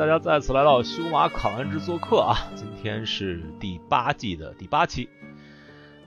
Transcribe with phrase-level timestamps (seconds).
[0.00, 2.34] 大家再次来到修马考完制做客啊！
[2.56, 5.10] 今天是第八季的第八期。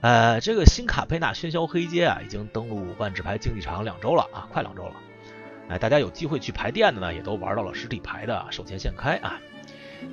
[0.00, 4.94] 呃，这个新卡佩纳喧嚣黑街啊，已经登陆万智牌竞技场两周了啊，快两周了。
[5.68, 9.38] 哎，大家有机会去排店的呢，也都玩到了实体牌的售前限开啊。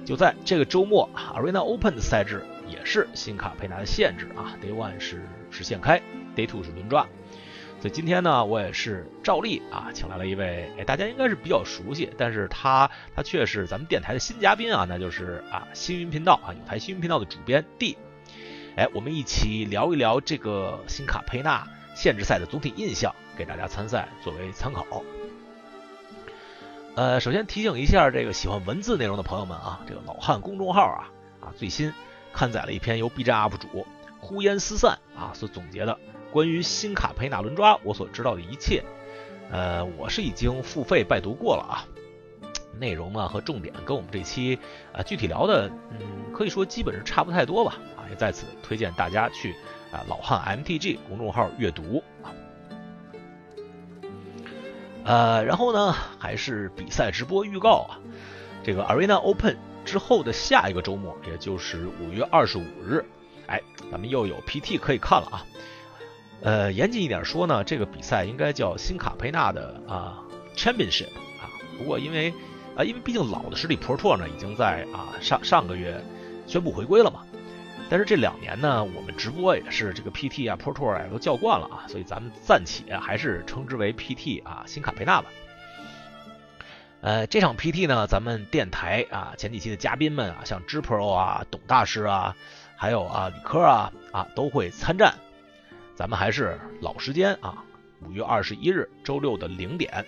[0.05, 5.99] 就在这个周末，Arena Open 的赛制也是新卡佩纳的限制啊，Day One 是是限开
[6.35, 7.07] ，Day Two 是轮抓。
[7.81, 17.97] 所以今天呢，我也是照例啊，请来了一位，哎，大家应该是比较熟悉，但是他他却是咱们电台的新嘉宾啊，那就是啊，星云频道啊，有台星云频道的主编 D，
[18.75, 24.85] 哎，我们一起聊一聊这个新卡佩纳限制赛的总体印象，给大家参赛作为参考。
[26.93, 31.09] 呃，首先提醒一下这个喜欢文字内容的朋友们啊，这个老汉公众号啊
[31.39, 31.91] 啊，最新
[32.31, 33.87] 刊载了一篇由 B 站 UP 主
[34.19, 35.97] 呼烟思散啊所总结的。
[36.31, 38.83] 关于新卡佩纳轮抓，我所知道的一切，
[39.51, 41.85] 呃，我是已经付费拜读过了啊。
[42.79, 44.57] 内容呢和重点跟我们这期
[44.91, 47.77] 啊具体聊的，嗯，可以说基本是差不太多吧。
[47.95, 49.53] 啊，也在此推荐大家去
[49.91, 52.33] 啊老汉 MTG 公众号阅读啊。
[55.03, 57.99] 呃，然后呢，还是比赛直播预告啊。
[58.63, 63.03] 这个 Arena Open 之后的下一个周末，也就是五月二十五日，
[63.47, 65.45] 哎，咱们又有 PT 可以看了啊。
[66.41, 70.23] 呃，严谨一点说呢，这个比赛应该叫新卡佩纳的啊
[70.55, 71.45] Championship 啊。
[71.77, 72.33] 不过因为
[72.75, 76.03] 啊，因为毕竟老的实力 Pro Tour 呢已经在啊上上个月
[76.47, 77.21] 宣布回归了嘛。
[77.89, 85.27] 但是这两年呢，我们直播也是这个 PT 啊 Pro Tour 啊都叫惯了啊，所以咱们暂且还是称之为 PT 啊新卡佩纳吧。
[87.01, 92.35] 呃，这场 PT 呢，咱们电台啊前几期的嘉宾们啊，像 G Pro 啊、董大师啊，
[92.77, 95.13] 还有啊李科啊啊都会参战。
[95.95, 97.63] 咱们还是老时间啊，
[98.01, 100.03] 五月二十一日周六的零点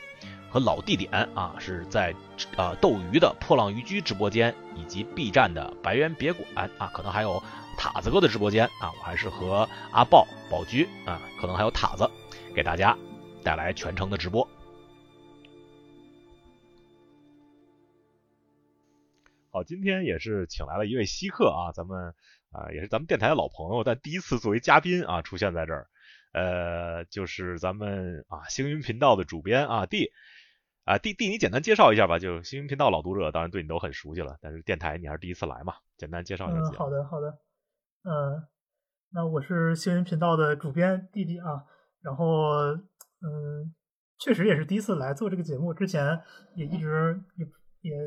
[0.49, 2.15] 和老地点啊，是在
[2.57, 7.43] 啊斗鱼的破浪渔居直播间以及 B 站的白猿别馆啊，可能还有
[7.77, 12.09] 塔子哥的直播间啊，我还是和阿豹宝驹啊，可能还有塔子
[12.55, 12.97] 给大家
[13.43, 14.47] 带来全程的直播。
[19.51, 22.15] 好，今天也是请来了一位稀客啊，咱们。
[22.53, 25.87] 啊，也是咱们电台的老朋友，但第一次作为嘉宾啊出现在这儿，
[26.33, 30.11] 呃，就是咱们啊星云频道的主编啊 D，
[30.85, 32.19] 啊 D D，你简单介绍一下吧。
[32.19, 36.59] 就星云频道老读者当然对你都很熟悉了，但是电台你还是第一次来嘛，简单介绍一下。
[36.59, 37.29] 嗯，好的好的，
[38.03, 38.47] 嗯，
[39.11, 41.65] 那我是星云频道的主编弟弟啊，
[42.01, 42.25] 然后
[43.21, 43.73] 嗯，
[44.19, 46.21] 确实也是第一次来做这个节目，之前
[46.55, 47.45] 也一直也
[47.81, 47.97] 也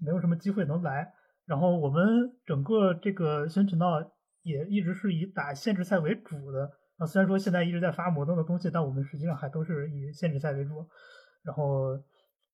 [0.00, 1.12] 没有什么机会能来。
[1.52, 4.00] 然后我们整个这个新频道
[4.40, 10.88] 也一直是以打限制赛为主的啊，虽然说现在一直在发摩登的东西，但我们实际上还都是以限制赛为主。
[11.44, 11.98] 然后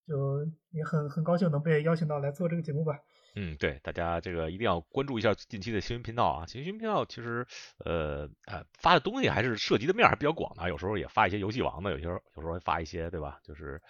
[0.05, 2.99] 就也很很高兴能被邀请到来做这个节目吧。
[3.41, 6.47] 嗯，对，大家这个一定要关注一下近期的新闻频道啊。
[6.47, 7.47] 新闻频道其实
[7.85, 13.39] 呃呃发的东西还是涉及的面还比较广的，有时候也发一些游戏王的，有些时候有时候会发一些对吧？
[13.45, 13.81] 就是。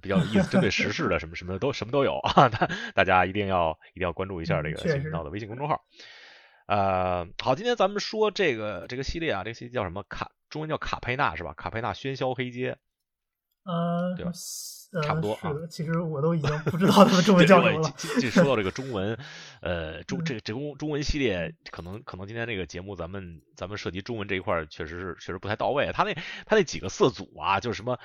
[0.00, 2.46] 比较有意思，针对时事的什么什么的都什么都有啊！
[2.48, 5.82] 大大家一定要一定要关注一下这个新频道的微信公众号。
[6.66, 10.04] 呃，好，今天咱们说这个这个系列啊，这个系列叫什么？
[10.04, 11.54] 卡中文叫卡佩纳是吧？
[11.54, 12.78] 卡佩纳喧嚣黑街。
[13.64, 14.30] 呃，对吧？
[15.02, 15.52] 差不多啊。
[15.68, 17.94] 其实我都已经不知道他们中文叫什么了。
[18.20, 19.18] 这说到这个中文，
[19.60, 25.90] 呃，中这这中中文系列，可能可能今天这个节目咱们咱们涉及中文这一块，确实是确实不太到位。
[25.92, 26.14] 他那
[26.46, 27.98] 他那几个色组啊，就是什么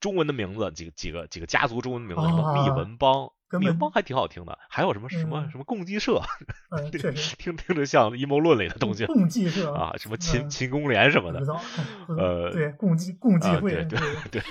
[0.00, 3.30] 中文的名字，几个几个几个家族中文名字，什么密文帮。
[3.60, 6.20] 名邦还挺好听的，还有什么什么什么共济社，
[7.38, 9.06] 听听着像阴谋论里的东西。
[9.06, 11.40] 共济社啊，什么秦秦公联什么的，
[12.08, 13.98] 呃，对，共济共济会，对
[14.30, 14.42] 对，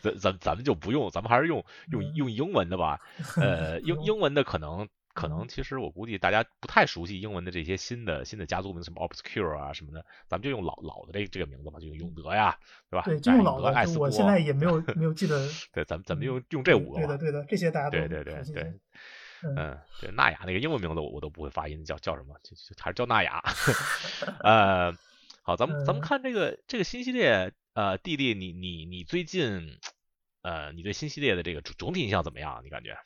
[0.00, 2.98] 咱咱咱们就不用，咱们还是用用用英文的吧，
[3.36, 4.88] 呃，英英文的可能。
[5.16, 12.58] 可能其实我估计大家不太熟悉英文的这些新的新的家族名，什么 obscure 啊什么的，咱们就用老老的这这个名字吧，就用永德呀，
[12.90, 13.02] 对吧？
[13.06, 13.72] 对，就用老的。
[13.98, 15.48] 我现在 也没有没有记得。
[15.72, 16.98] 对，咱们咱们用用这五个。
[16.98, 18.80] 对的对的，这些大家都对对对对。
[19.42, 22.36] 嗯，对，纳雅那个英文名字我我都不会发音，叫叫什么？
[22.42, 23.42] 就就还是叫纳雅。
[24.44, 24.92] 呃，
[25.42, 29.78] 好，咱们咱们看这个这个新系列，呃，弟弟，你你你最近，
[30.42, 32.60] 呃，你对新系列的这个总体印象怎么样？
[32.64, 32.98] 你感觉？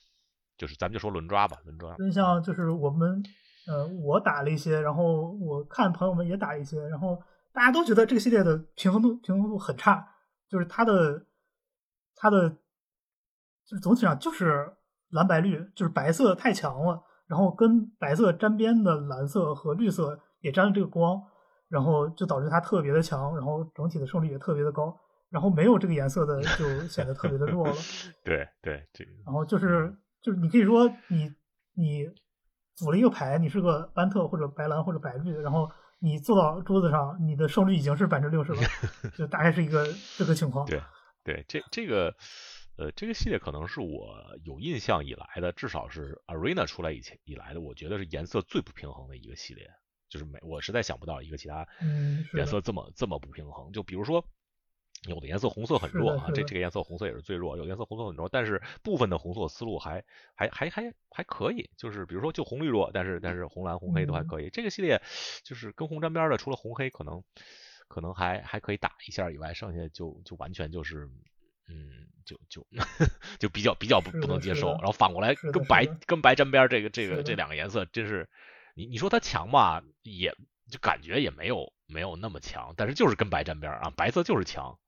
[0.60, 1.96] 就是咱们就说轮抓吧，轮抓。
[1.96, 3.22] 就像就是我们，
[3.66, 7.18] 呃，我打了一些，然后我看朋友们也打一些，然后
[7.50, 10.06] 大家都觉得这个系列的平衡度平衡度很差，
[10.50, 11.24] 就是它的
[12.14, 12.50] 它的
[13.64, 14.70] 就是总体上就是
[15.08, 21.22] 蓝白绿，就是白色太强了，然后跟白色沾边的蓝色和绿色也沾了这个光，
[21.70, 24.94] 然后就导致它特别的强，然后整体的胜率也特别的高，
[25.30, 27.74] 然后没有这个颜色的就显得特别的弱了。
[28.22, 29.96] 对对，这然后就是。
[30.22, 31.32] 就是你可以说你
[31.74, 32.08] 你
[32.74, 38.60] 组了一个牌，你是个班特或者白蓝或者白绿，然后你坐到桌子上，你的胜率已经是百分之六十了，
[39.16, 39.86] 就大概是一个
[40.16, 40.66] 这个情况。
[40.66, 40.80] 对
[41.22, 42.14] 对，这这个
[42.78, 49.68] 呃，这个系列可能是我有印象以来的，至少是 Arena 出来以前以来的，我觉得是颜色最不平衡的一个系列。
[50.08, 51.64] 就是没，我实在想不到一个其他
[52.34, 53.70] 颜色这么这么不平衡。
[53.70, 54.24] 就比如说，
[55.08, 57.56] 有的颜色红色很弱啊，这这个颜色红色也是最弱。
[57.56, 60.04] 有的颜色红色很弱，但是部分的红色思路还
[60.34, 61.70] 还还还还可以。
[61.76, 64.50] 就是比如说就红绿弱，但是但是红蓝红黑都还可以。
[64.50, 65.00] 这个系列
[65.42, 67.22] 就是跟红沾边的，除了红黑可能
[67.88, 71.08] 可能还还可以打一下以外，剩下就就完全就是
[71.68, 72.66] 嗯，就就
[73.38, 74.72] 就比较比较不不能接受。
[74.72, 78.28] 然后反过来跟白跟白沾边这个这个这两个颜色真是。
[78.74, 80.32] 你你说它强吧，也
[80.70, 84.78] 就感觉也没有没有那么强，但是就是跟白沾边啊，白色就是强，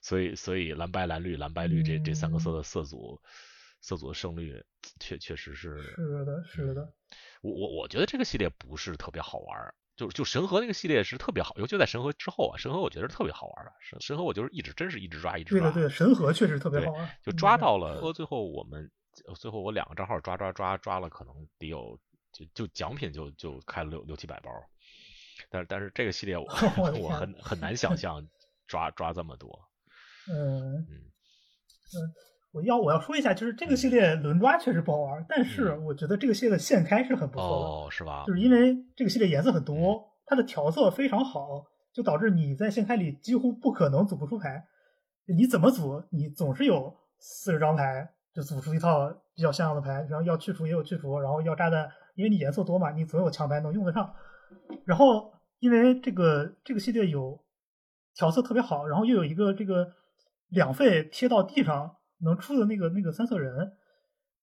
[0.00, 3.20] 所以所以蓝白蓝绿蓝白绿这这三个色的色组
[3.80, 4.64] 色组的胜率
[5.00, 6.92] 确确实是是的是的，
[7.42, 18.90] 我我我觉得这个系列不是特别好玩，就就神河那个系列是特别好，尤其在神河之后啊，神河我觉得是特别好玩的，神神河我就是一直真是一直抓一直抓，对对对，神河确实特别好玩，就抓到了，和最后我们
[19.36, 21.98] 最后我两个账号抓抓抓抓了，可能得有。
[22.30, 24.50] 就就奖品就就开了六六七百包，
[25.48, 26.44] 但是但是这个系列我
[27.00, 28.28] 我很很难想象
[28.66, 29.67] 抓抓这么多。
[30.30, 30.86] 嗯嗯
[31.94, 31.96] 嗯，
[32.52, 38.24] 我要我要说一下，就是这个系列轮抓确实不好玩，但是我觉得这个系列的现开是很不错的，哦，是吧？
[38.26, 44.64] 就是因为这个系列颜色很多，它的调色非常好，就导致你在现开里几乎不可能组不出牌。
[45.26, 51.88] 你怎么组，你总是有四十张牌就组出一套比较像样的牌，然后要去除也有去除，然后要炸弹。
[52.14, 54.12] 因为你颜色多嘛，你总有强牌能用得上。
[54.84, 57.38] 然后因为这个这个系列有
[58.14, 59.92] 调色特别好，然后又有一个这个
[60.48, 63.72] 两费贴到地上能出的那个那个三色人，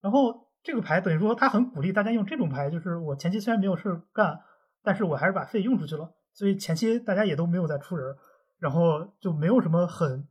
[0.01, 2.69] 然后这个牌等于说他很鼓励大家用这种牌。
[2.69, 4.39] 就是我前期虽然没有事干，
[4.83, 8.15] 但是我还是把费用出去了，所以前期大家也都没有再出人，
[8.59, 10.27] 然后就没有什么很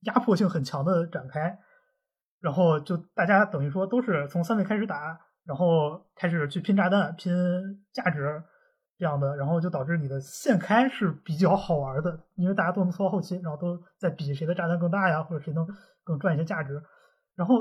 [0.00, 1.58] 压迫性很强的展开，
[2.40, 5.20] 然后就大家等于说都是从三费开始打。
[5.46, 7.30] 然后开始去拼炸弹、拼
[7.92, 8.42] 价值
[9.04, 15.66] 这样的，然后就导致你的现开是比较好玩的，因为大家都能拖到后期，然后都在比谁的炸弹更大呀，或者谁能
[16.02, 16.82] 更赚一些价值。
[17.36, 17.54] 然后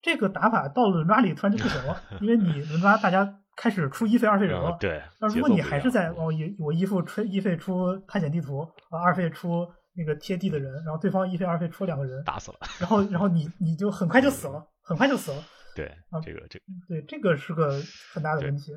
[0.00, 4.74] 这个打法到了轮抓里突然就不行了，因为你轮抓大家开始出一费二费人了。
[4.80, 5.02] 对。
[5.20, 12.58] 那如果你还是在哦一我一副出一费出探险地图啊，二费出那个贴地的人，然后对方一费二费出两个人，打死了。
[12.80, 15.42] 然后然后你你就很快就死了，很快就死了。
[15.74, 15.94] 对，
[16.24, 16.58] 这个这
[16.88, 17.70] 对这个是个
[18.14, 18.72] 很大的问题。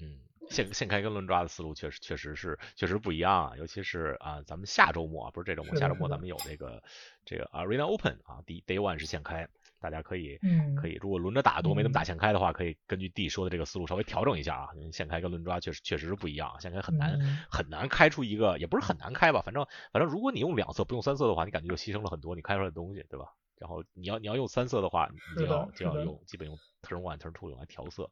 [0.00, 0.18] 嗯，
[0.50, 6.28] 现现开跟轮抓的思路确实确实是确实不一样啊，尤其是啊，咱们下周末啊不是这周末，下周末咱们。
[6.28, 6.82] 有这个
[7.24, 9.48] 这个 Arena Open 啊，第 Day One 是现开，
[9.78, 10.38] 大家可以
[10.76, 17.20] 可以，如果轮着打多没怎么打现开的话，可以根据 D 说的这个思路稍微调整一下啊，因为现开跟轮抓确实确实是不一样，现开很难
[17.50, 23.26] 很难开出一个，也不是很难开吧，反正反正如果你用两色不用三色的话，你感觉就牺牲了很多你开出来的东西，对吧？
[23.64, 28.10] 然后你要你要用三色的话，你就要就要用基本用 turn one turn two 用来调色。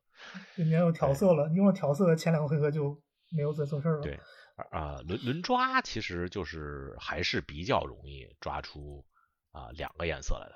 [0.56, 2.98] 你要用调色了，你用了调色，前两个回合就
[3.36, 4.00] 没有再做事儿了。
[4.00, 4.18] 对，
[4.70, 9.04] 啊，轮轮抓其实就是还是比较容易抓出
[9.50, 10.54] 啊两个颜色来的，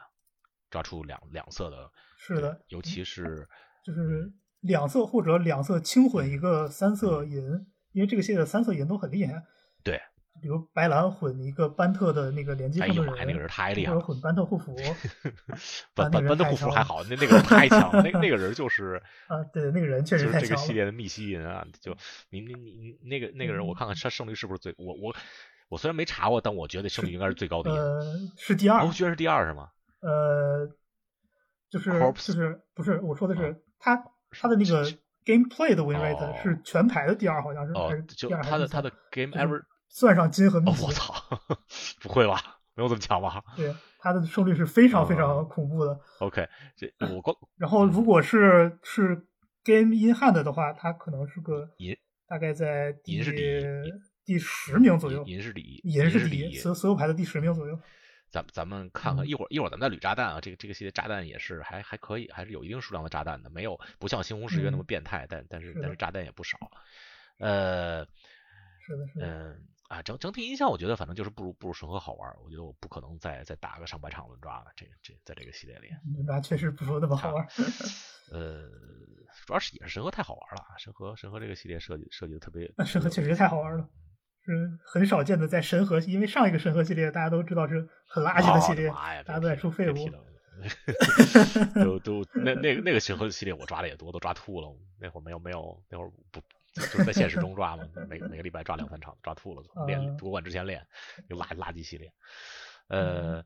[0.70, 1.92] 抓出两两色的。
[2.16, 3.46] 是的，尤其是
[3.84, 7.36] 就是两色或者两色轻混一个三色银，
[7.92, 9.44] 因为这个系列的三色银都很厉害。
[10.38, 10.43] 对。
[10.43, 14.00] 比如白蓝混一个班特的那个连击上的人，那个人太厉害了。
[14.00, 14.76] 混班特护符，
[15.95, 20.40] 班班班特护符还好，那那个人太强，那 那个人就是啊，对，那个人确实太强。
[20.43, 21.97] 这个系列的密西银啊，就
[22.31, 25.16] 你你你那个那个人，我看看他胜率是不是最我我
[25.69, 27.71] 我虽然没查过，但我觉得胜率应该是最高的。
[27.73, 28.02] 呃，
[28.37, 28.83] 是第二。
[28.83, 29.71] 哦，居然是第二是吗？
[30.00, 30.69] 呃，
[31.71, 33.97] 就是就是不是我说的是他
[34.31, 34.85] 他的那个
[35.25, 39.62] gameplay 的 win rate 是全排的第二，好像是哦，就他的他的 game ever。
[39.88, 41.14] 算上金和密我操，
[42.00, 42.59] 不会吧？
[42.75, 43.43] 没有这么强吧？
[43.57, 45.99] 对，他的胜率是非常非常恐怖的。
[46.21, 47.35] OK，这 我光。
[47.57, 49.16] 然后如果是是
[49.64, 51.97] Game in Hand 的话，他可能是个银，
[52.28, 53.23] 大概在第
[54.26, 55.25] 第十名左右。
[55.25, 57.78] 银是第一，银是第一，所所有牌的第十名左右。
[58.28, 66.59] 咱咱们看看一会儿一会儿咱们再捋炸弹啊，这个这个系列炸弹也是还还可以，还是有一定数量的炸弹的，没有不像星红十月那么变态，但但是但是炸弹也不少。
[67.38, 68.05] 呃，
[68.85, 69.66] 是的，是的，嗯。
[69.88, 72.28] 啊，整整体印象我觉得反正就是不如不如神河好玩。
[72.45, 74.66] 我觉得我不可能再再打个上百场轮抓了。
[74.75, 77.47] 这这在这个系列里，轮抓确实不如那么好玩。
[78.33, 78.69] 呃，
[79.47, 80.64] 主要是也是神河太好玩了。
[80.78, 83.88] 神河神河这个系列设计设计的特别，那神河确实太好玩了，
[84.45, 89.97] 是很少见的在神河，因为上一个神河系列大家都知道是很垃圾的系列，大家都在出废物。
[91.75, 94.75] 都都那那个那个神河系列我抓的也多，都抓吐了。
[94.99, 96.40] 那会儿没有没有那会儿不
[96.80, 99.62] 就是在现实中抓嘛，每每个礼拜抓两三场，抓吐了。
[99.87, 100.87] 练夺冠之前练，
[101.28, 102.12] 就垃垃圾系列。
[102.88, 103.45] 呃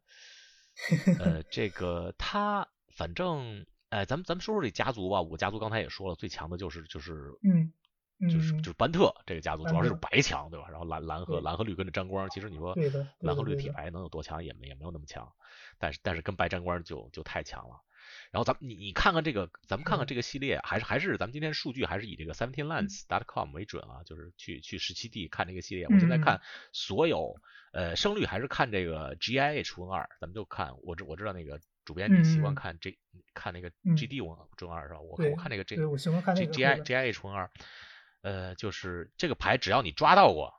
[1.18, 5.22] 呃， 这个他反正哎，咱们咱们说说这家族吧。
[5.22, 7.72] 我家族刚才也说了，最强的就是就是嗯。
[8.30, 10.68] 就是就是班特这个家族，主要是白强，对吧？
[10.68, 12.76] 然后蓝蓝和蓝和绿跟着沾光，其实你说
[13.20, 15.26] 蓝和绿铁白能有多强，也没也没有那么强，
[15.78, 17.80] 但是但是跟白沾光就就太强了。
[18.30, 25.86] 然后咱们你你看看这个，咱们看看这个系列，还是还是咱们今天数据还是以这个 Seventeen Lands dot com 为准啊，就是去去十七 D 看这个系列。
[25.86, 26.40] 我现在看
[26.72, 27.40] 所有
[27.72, 32.96] 呃胜率还是看这个 GIA 除二，咱们就看我知我知道那个主编你习惯看这
[33.34, 35.00] 看那个 GD 我除二是吧？
[35.00, 35.76] 我我看那个 G
[36.46, 37.50] GI GIA 除二。
[38.22, 40.52] 呃，就是这个牌，只要你抓到过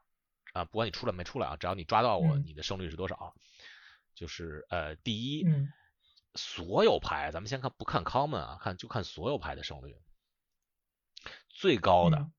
[0.51, 3.35] 啊，不管你出来没出来啊，只要你抓到过，你的胜率是多少？
[4.15, 5.45] 就是呃，第一，
[6.35, 9.97] 所有牌，咱们先看不看 common 啊，看就看所有牌的胜率，
[11.49, 12.29] 最高的，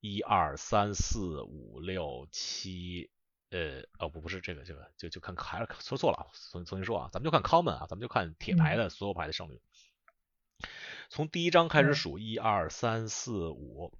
[0.00, 3.10] 一二三四五六七，
[3.50, 9.60] 呃，哦不不是这个这个，就就看还是说错了，重重新说啊，咱们就看 common 啊，咱们就看铁牌的所有牌的胜率，
[11.08, 13.92] 从第一张开始数，一二三四五。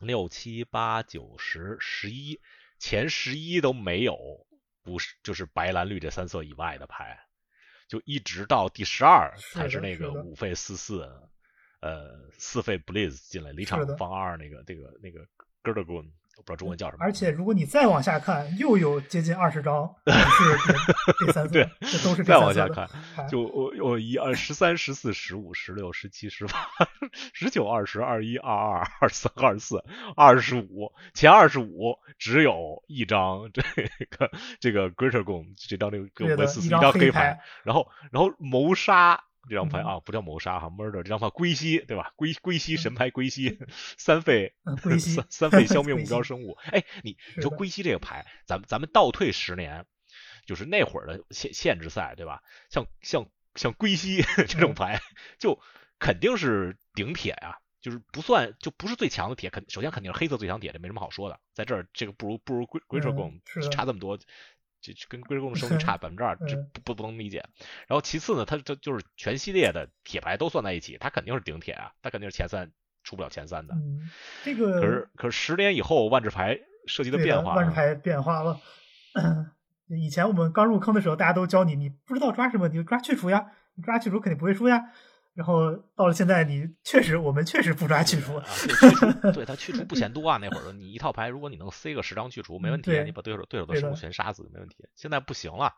[0.00, 2.40] 六七八九十十一，
[2.78, 4.44] 前十一都没有，
[4.82, 7.23] 不是就是白蓝绿这三色以外的牌，
[7.94, 11.08] 就一直到第十二才是那个五费四四，
[11.78, 15.20] 呃四费 blaze 进来离场放二那个这个那个
[15.62, 17.04] g i r d g o n 我不知道中文叫什么。
[17.04, 22.88] 而 且如果你再往下看，又有接近二十张 是第三色，这都是再往下看，
[23.28, 26.52] 就我我一二十三十四十五十六十七十八
[27.32, 29.84] 十九二十二一二二二三二四
[30.16, 39.22] 二十五前二十五只有一张这个这个 Greater Gun 这张这个维斯一张黑牌，然后然后谋杀。
[39.48, 42.12] 这张牌啊，不叫谋杀哈，murder 这张牌归西对吧？
[42.16, 43.58] 归归西神牌归西，
[43.98, 44.54] 三费
[44.98, 46.56] 三三费消 灭目标生物。
[46.64, 49.86] 哎，你你说归西这个牌，咱们咱们倒退十年，
[50.46, 52.42] 就是那会儿的限限制赛对吧？
[52.70, 55.00] 像像像归西 这种牌，
[55.38, 55.60] 就
[55.98, 61.38] 肯定是顶铁呀，就是不算就不是最强的铁，肯首先肯定是黑色最强铁，这没什么好说的。
[61.52, 64.18] 在这儿这个不如不如龟龟车工差这么多。
[64.92, 67.38] 就跟龟公的胜率差百分之二，这不不不能理解。
[67.86, 72.70] 然后其次呢，它它就是全系列的铁牌都算在一起，它肯定是顶铁啊，它肯定是前三
[73.02, 73.74] 出不了前三的。
[74.44, 78.60] 这个可是可是十年以后万智牌设计的变化，万智牌变化了。
[79.88, 84.90] 以前我们刚入坑的时候，大家都教你，你不知道抓什么，你就抓去除呀，你抓去除肯定不会输呀。
[85.34, 88.44] 然后到了现在，你确实，我们确实不抓去除啊，
[89.34, 90.38] 对他去除不嫌多啊。
[90.40, 94.76] 那会儿你一套牌，如果你能塞个十张去除，没问题，你把对手对手的生物全杀死没问题。
[94.94, 95.74] 现在不行了，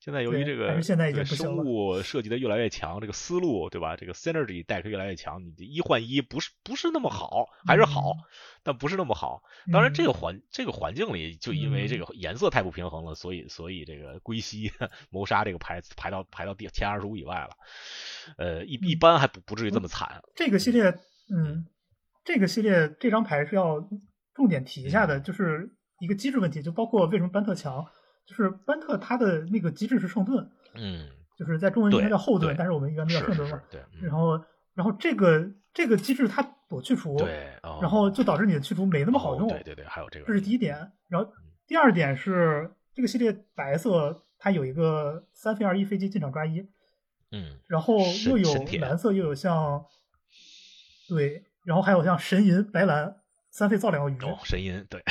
[0.00, 0.82] 现在由于这个
[1.24, 3.96] 生物 设计的越来越强，这个思路对吧？
[3.96, 8.12] 这个 synergy deck 越来越强，你一换一不是不是那么好，还是好，
[8.64, 9.44] 但不是那么好。
[9.72, 14.72] 当然这个环这个环境里，就因为这个颜色太不平衡了，所以所以这个归西
[15.10, 17.50] 谋杀这个牌排到排到第前二十五以外了。
[18.36, 20.20] 呃，一一般还不不至于这么惨。
[20.34, 20.90] 这个系列，
[21.30, 21.64] 嗯，
[22.24, 23.88] 这个系列这张牌是要
[24.34, 27.84] 重点提一下的，就是一个机制问题，就包括为什么班特强，
[28.26, 33.62] 就是班特他的那个机制是圣盾，嗯，就是在中文应该叫后盾，但是我们一般都叫圣盾嘛。
[33.70, 33.80] 对。
[34.02, 34.38] 然后，
[34.74, 39.48] 然后这个这个机制它躲去除，对，然后就导致你的去除没那么好用。
[39.48, 40.26] 对对对，还有这个。
[40.26, 40.76] 这是第一点。
[41.08, 41.32] 然后
[41.66, 46.68] 第二点是这个系列白色它有一个三飞二一飞机进场抓一。
[47.32, 49.84] 嗯，然后又有蓝色，又有像，
[51.08, 53.16] 对，然后还有像神银白蓝
[53.50, 54.16] 三费造两个鱼。
[54.22, 55.02] 哦， 神银对，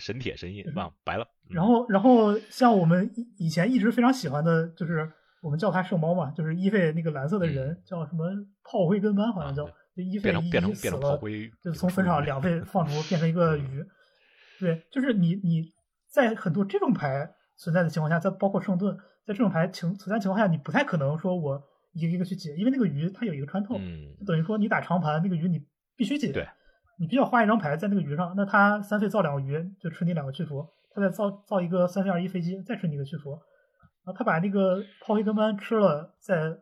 [0.00, 1.26] 神铁神银啊，白了。
[1.50, 8.30] 然后，然后像我们以前一直非常喜欢的，就是我们叫它圣猫嘛，就是一费那个蓝色的人叫什么
[8.64, 11.20] 炮灰跟班，好像叫就一费一一死了，
[11.62, 13.84] 就从坟场两费放出变成一个鱼。
[14.58, 15.72] 对，就是你你
[16.10, 18.98] 在很多这种牌存在的情况下，再包括圣盾。
[19.28, 23.74] 在这种牌情存在情况下，你不太可能说我一个一个去解，因为那个鱼它有一个穿透，
[24.18, 25.62] 就等于说你打长盘那个鱼你
[25.96, 26.48] 必须解，对，
[26.98, 36.56] 你必须要花一张牌在那个鱼上，那他三费造两个鱼就吃你两个去除，他再造造一个三费二一飞机再吃你一个去除，然后他把那个炮灰跟班吃了，再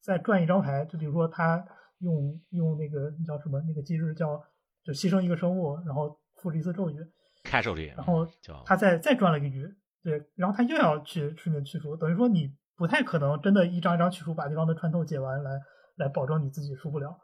[0.00, 1.62] 再赚一张牌，就比如说他
[1.98, 4.42] 用用那个叫什么那个机制叫
[4.82, 6.96] 就牺牲一个生物，然后复制一次咒语，
[7.44, 8.26] 开咒语，然后
[8.64, 9.68] 他再再赚了一个鱼。
[10.02, 15.60] 对，然后他又要去顺便去除，等于说你不太可能真的一张一张去除把对方的穿透解完来
[15.96, 17.18] 来保证你自己输不了。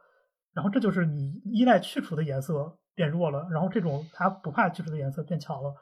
[0.53, 5.75] 然后这就是你依赖去除的颜色变弱了，然后这种他不怕去除的颜色变强了。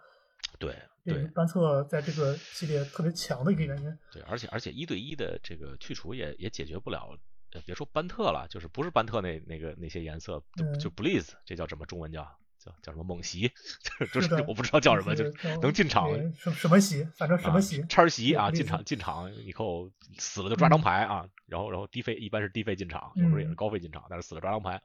[0.59, 0.75] 对
[1.05, 3.99] 对个班策在这个系列特别强的一个原因。
[4.13, 7.09] 对，而且而且一对一的这个去除也也解决不了，
[7.53, 12.27] 呃别说班特了，就是不是班特那那个那些颜色，就嗯就 Blaze，这叫什么中文叫
[12.64, 13.50] 叫叫什么猛袭，
[14.12, 18.83] 就是是我不知道叫什么，就就是能进场什什么席，反正什么席啊，叉席啊，进场。
[18.85, 23.54] 进场以后死了就抓张牌啊，然后然后低费一般是低费进场，有时候也是嗯。
[23.54, 24.80] 高费进场，但是死了抓张牌。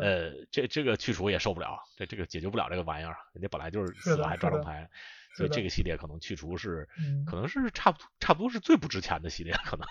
[0.00, 4.88] 呃，这这个去除也受不了，这这个解决不了这个玩意儿，人家本来就是死了还抓张牌，
[5.38, 9.86] 所以这个系列可能去除是嗯可能是差不多差不多是最不值钱的系列，可能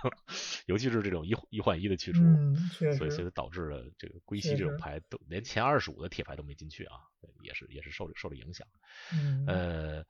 [0.65, 2.19] 尤其是这种一一换一的去除。
[2.19, 2.55] 嗯，
[2.93, 6.97] 所以，所以导致了这个归西这种牌都连前二十五的铁牌都没进去啊，
[7.41, 8.67] 也是也是受受了影响。
[9.13, 10.05] 嗯呃，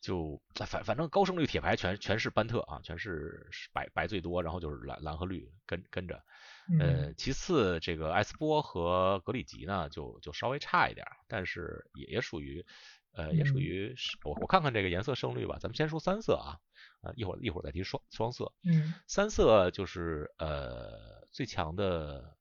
[0.00, 6.22] 就反反正高胜率铁牌全全是班特啊，全是白白最多，然后就是蓝蓝和绿跟跟着。
[6.70, 12.62] 嗯呃，其次这个艾斯波和格里吉呢，就就稍微差一点儿，但是也也属于，
[13.12, 16.60] 呃，也属嗯于是我我看看这个颜色胜率吧，咱们先说三色啊，
[17.02, 22.36] 啊一会儿一会儿再提双双色，嗯三色就是呃最强的，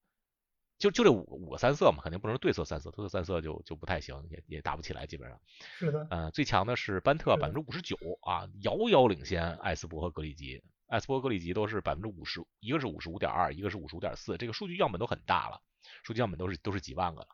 [0.78, 5.40] 就就这五五个三色嘛，肯定不能是对色三色，对色三色就就不太行，也也打不起来，基本上。
[5.78, 10.64] 是的，呃，最强的是班特百分之五十九啊，遥遥领先艾斯伯和格里吉。
[10.88, 15.62] 艾斯伯、格里吉都是百分之五十，一个是五十五点二，一个是五十五点四，这个数据样本都很大了，
[16.02, 17.28] 数据样本都是都是几万个了，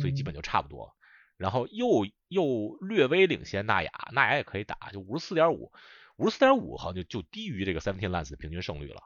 [0.00, 0.92] 所以基本就差不多。
[1.36, 5.72] 然后又又略微领先纳雅，纳雅也可以打，就五十四点五，
[6.16, 9.02] 五十四点五好像就就低于这个 Seventeen Lance 的平均胜率了。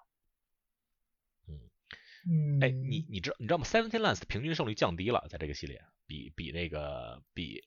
[2.28, 7.62] 嗯，哎，你你知你知道吗？Seventeen Lance 的平均胜率降低了，在这个系列比比那个比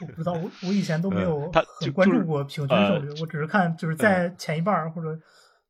[0.00, 5.18] 我不知道，我我以前都没嗯有它就很关注过平均呃胜率，我只是看就是在前一半或者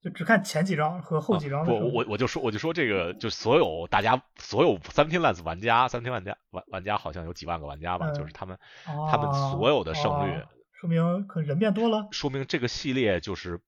[0.04, 12.08] 就只看前几章和后几张的不，我我就说我就说这个，就所有大家所有 Seventeen Lance 玩家，Seventeen 玩家玩玩家好像有几万个玩家吧，嗯就是他们他们啊所有的胜率，啊说明可能人变多了。
[12.10, 13.62] 说明这个系列就是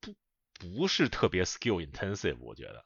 [0.00, 0.14] 不
[0.58, 2.82] 不是特别 skill intensive，我觉得，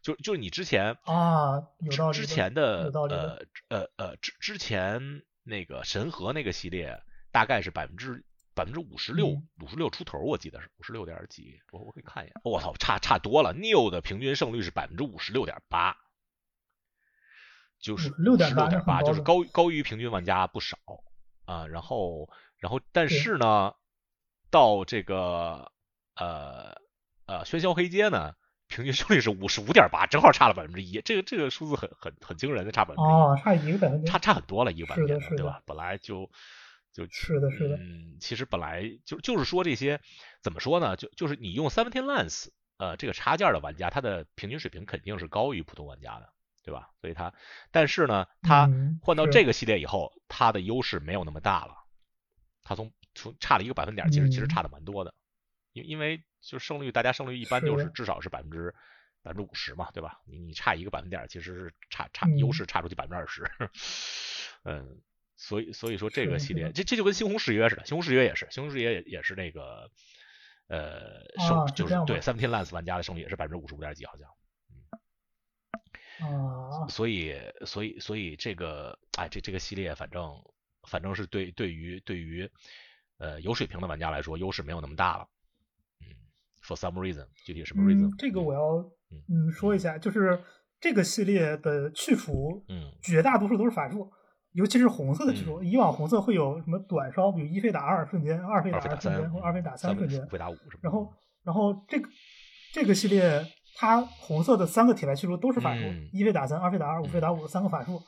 [0.00, 2.16] 就就是你之前啊，有道理。
[2.16, 8.24] 之前的呃呃呃之之前那个神和那个系列大概是百分之
[8.60, 13.54] 百分之五十六嗯五十六出头，我记得是五十六点几，我我可以看一眼，我操，差差多了。
[13.54, 15.96] New 的平均胜率是百分之五十六点八，
[17.80, 20.76] 就是56.8点八，就是高高于平均玩家不少
[21.46, 21.66] 啊。
[21.68, 23.72] 然后然后但是呢，
[24.50, 25.72] 到这个
[26.16, 26.76] 呃
[27.24, 28.34] 呃喧嚣黑街呢。
[28.72, 33.12] 平均胜率是五十五点八，正好差了百分之一，这个这个数字很很很惊人的，差百分之一。
[33.12, 34.06] 哦，差一个百分点。
[34.06, 35.60] 差差很多了，一个版是的本，对吧？
[35.66, 36.30] 本来就
[36.92, 40.00] 就是的是的嗯，其实本来就就是说这些
[40.42, 40.96] 怎么说呢？
[40.96, 42.48] 就就是你用 Seventeen Lance
[42.78, 46.90] 呃这个插件的玩家，他的平均水平肯定是高于普通玩家的，对吧？
[47.00, 47.32] 所以他
[47.70, 48.68] 但是呢，他
[49.02, 51.74] 换到这个系列以后，他的优势没有那么大了，
[52.62, 55.14] 他从从差了一个百分点，其实其实嗯差的蛮多的，
[55.72, 58.74] 因因为就是胜率，大家胜率一般是就是至少是百分之。
[59.22, 60.18] 百分之五十嘛，对吧？
[60.24, 63.44] 你你差一个百分点，其实是差差嗯优势差出去百分之二十，
[64.64, 65.02] 嗯，
[65.40, 69.90] 所以所以说这个系列，这这就跟猩红誓约似的，猩红誓约也是，猩红誓约也也是那个
[70.68, 74.28] 呃胜、啊就是对这样吗 Seventeen Lance 玩家的胜率也是百分之五十五点几，好像。
[76.28, 80.30] 哦，所以，所以，所以这个，哎，这这个系列，反正，
[80.86, 82.50] 反正是对对于对于，
[83.16, 85.26] 呃，有水平的玩家来说，优势没有那么大了。
[86.02, 86.06] 嗯
[86.62, 88.08] ，for some reason，具体什么 reason？
[88.08, 88.76] 嗯，这个我要
[89.10, 90.44] 嗯嗯说一下，就是
[90.78, 94.12] 这个系列的去除，嗯绝大多数都是法术，
[94.52, 95.62] 尤其是红色的去除。
[95.62, 100.28] 以往红色会有什么短烧，比如一费打二瞬间，二费打二瞬间，或二费打三瞬间五。
[100.28, 100.78] 费打五什么。
[100.82, 101.12] 然后，
[101.44, 102.08] 然后这个
[102.72, 103.44] 这个系列，
[103.76, 108.00] 它红色的三个铁牌去除都是法术，嗯一费打三，二费打二，五费打五，三个法术。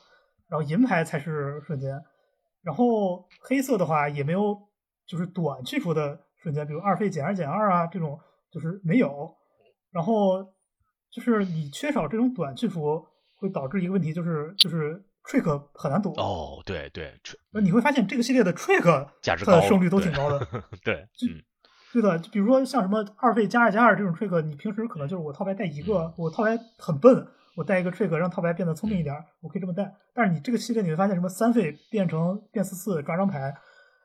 [0.49, 1.99] 然后银牌才是瞬间。
[2.61, 4.57] 然后黑色的话也没有，
[5.07, 8.19] 就是短去除的瞬间，比如二费减二减二啊这种，
[8.51, 9.33] 就是没有。
[9.91, 10.43] 然后
[11.11, 16.11] 就是你缺少这种短去除，会导致一个问题，就是就是 trick 很难读。
[16.13, 20.39] 哦，对对，吹那你会发现这个系列的 trick 价值它的胜率都挺高的。
[20.83, 21.41] 对， 就嗯
[21.93, 29.93] 对的，就比如说像什么二费加二加二这种 trick，你平时可能就是我套牌带一个，嗯我套牌很笨，我带一个 trick 让套牌变得聪明一点，我可以这么带。
[30.13, 33.53] 但是你这个系列你会发现，什么三费变成变四四抓张牌，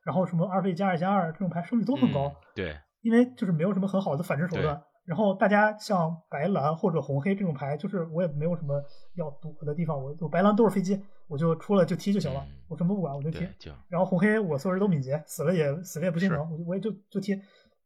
[0.05, 4.81] 然后什么二费加二加二这种牌胜率都很高，嗯对，因为就是没有什么很好的反制手段。
[5.09, 8.79] 然后大家像白蓝或者红黑这种牌，就是我也没有什么
[9.15, 17.35] 要赌的地方，我我白蓝都是飞机，我就出了就踢就行了，嗯我什么不管我就踢。，就然后红黑我所有人都敏捷，死了也死了也不心疼，我就我也就就踢，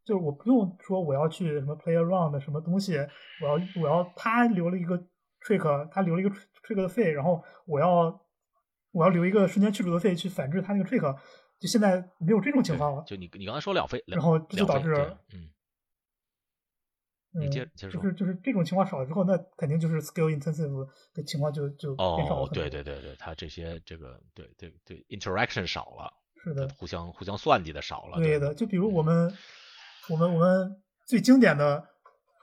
[0.04, 2.96] 就是我不用说我要去什么 play around 什么东西，
[3.40, 4.98] 我要我要他留了一个
[5.46, 6.30] trick，他留了一个
[6.66, 8.20] trick 的费，然后我要
[8.90, 11.16] 我要留一个瞬间去除的费去反制他那个 trick，
[11.60, 13.04] 就现在没有这种情况了。
[13.06, 14.92] 就你你刚才说两费，然后这就导致
[15.32, 15.48] 嗯。
[17.34, 22.42] 嗯，接接着就是就是这种情况少了之后，那肯定就是 skill intensive 的情况就就变少了。
[22.42, 26.12] 哦，对对对对，他这些这个对对对 interaction 少了，
[26.44, 28.18] 是的，互相互相算计的少了。
[28.18, 29.32] 对的，就比如我们
[30.10, 31.82] 我们我们最经典的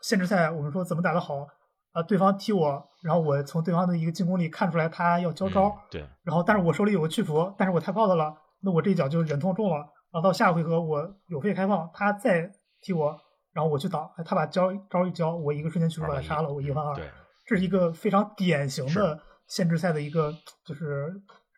[0.01, 1.45] 限制赛，我们说怎么打得好
[1.91, 2.01] 啊？
[2.01, 9.75] 对方踢我，然后我从对方的一个进攻里看出来他要交招，对，然后但是我手里有个去服，但是我太 out 了，那我这一脚就忍痛中了，
[10.11, 13.15] 然后到下回合我有费开放，他再踢我。
[13.53, 16.95] 然后我去挡，他把招招一交，我一个瞬间去把他杀了，我一万二。
[16.95, 17.09] 对，
[17.45, 20.33] 这是一个非常典型的限制赛的一个，
[20.63, 21.13] 就是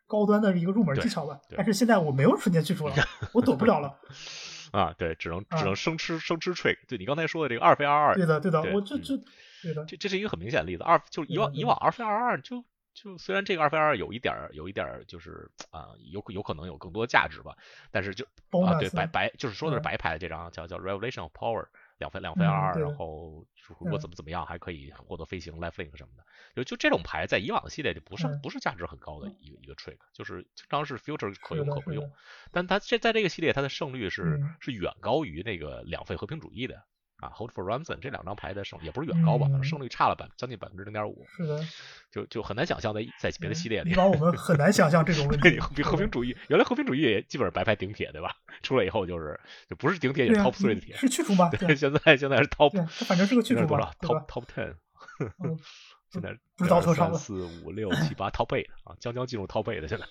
[0.06, 1.38] 高端的一个入门技巧吧。
[1.56, 2.94] 但是现在我没有瞬间去除了，
[3.32, 3.94] 我躲不了了。
[4.72, 6.78] 啊，对，只能只能生吃生吃 trick。
[6.88, 9.14] 对你刚才说的这个二飞二二，对的对的，我就就
[9.62, 9.84] 对的。
[9.84, 10.82] 这这是一个很明显的例子。
[10.82, 17.54] 二就以往以往二飞二二就就虽然这个二飞二有一点儿有一点儿就是啊有有可能有更多价值吧，
[17.90, 18.24] 但是就
[18.64, 21.66] 啊对白白就是说的是白牌的这张叫叫 Revelation of Power。
[22.02, 23.46] 两分两分二二，然后
[23.78, 26.24] 如果怎么怎么样，还可以获得飞行 life link 什么的。
[26.56, 32.10] 就就这种牌，在以往的系列就不是不是价值很高的一个一个 trick，就是经常是 future 可用可不用。
[32.50, 36.82] 但它这在这个系列，它的胜率是是远高于那个两费和平主义的。
[37.22, 41.24] 啊，Hold for Ramson 这两张牌的胜也不是远高吧，反正胜率差了百将近百分之零点五。
[41.36, 41.64] 是的，
[42.10, 45.60] 就就很难想象在在别的系列里，以往我们很难想象这种问题。
[45.76, 48.34] 比和平主义，原来和平主义也基本上白牌顶铁，对吧？
[48.62, 51.48] 出来以后就是就不是顶铁，也是 Top three 的铁，是去除吧？
[51.50, 54.74] 对，现在现在是 Top，反正是个去除多少？Top Top ten，
[56.10, 60.04] 现在不知道多少三四五六七八 Top eight 啊，将将进入 Top eight 的现在。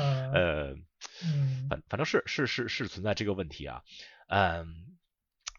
[0.00, 0.74] 呃，
[1.68, 3.82] 反反正是是是是存在这个问题啊，
[4.28, 4.91] 嗯。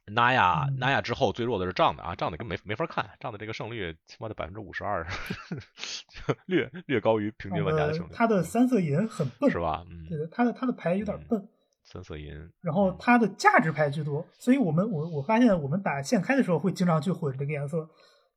[0.07, 5.07] 纳亚纳亚之后最弱的是仗的啊，仗的根本没没法看，仗的这个胜率起码得百分之五十二，
[6.45, 8.11] 略略高于平均玩家的胜率。
[8.13, 9.85] 他的三色银很笨，是吧？
[9.89, 11.47] 嗯，对的，他的他的牌有点笨。
[11.85, 12.33] 三色银。
[12.61, 17.87] 然后他的价值牌居多，所以我们我我发现我们打现开的时候会经常去混这个颜色，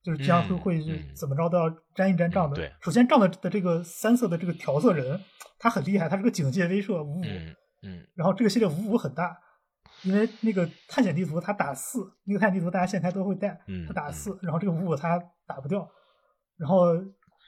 [0.04, 2.54] 就是这样会会去怎么着都要沾一沾仗的。
[2.54, 5.20] 对，首先仗的的这个三色的这个调色人，
[5.58, 7.24] 他很厉害，他是个警戒威慑五五。
[7.82, 8.06] 嗯。
[8.14, 9.36] 然后这个系列五五很大。
[10.02, 15.88] 因为那个探险地图它打四，那个探险地图大家现开都会带，它打四，然后这个五五它打不掉，
[16.56, 16.94] 然后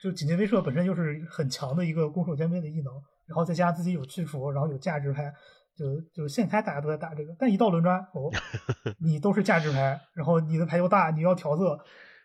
[0.03, 2.93] 就警戒威慑本身又是很强的一个攻守兼备的异能，
[3.27, 5.33] 然后再加上自己有去除，然后有价值牌，
[5.77, 8.31] 就就现开大家都在打这个，但一到轮抓哦，
[9.01, 11.79] 你都是价值牌，然后你的牌又大，你要调色，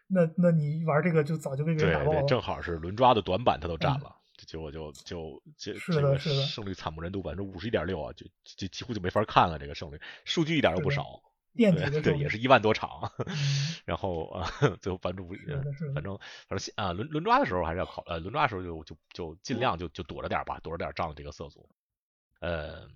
[0.07, 4.15] 那那你玩这个就早就被别人打爆了，正好是轮抓的短板他都占了。
[4.45, 9.58] 结果就就这这个胜率惨不忍睹，百分之五十一点六啊，就就几乎就没法看了。
[9.60, 11.21] 这个胜率数据一点都不少，
[11.91, 13.12] 对对，也是一万多场。
[13.86, 14.49] 然后啊，
[14.82, 15.27] 最后反正
[15.93, 21.69] 反正反正啊轮轮抓的时候还是要考呃轮抓的时候就就就尽量就就躲着点吧，躲着点仗这个色组。
[22.39, 22.88] 呃，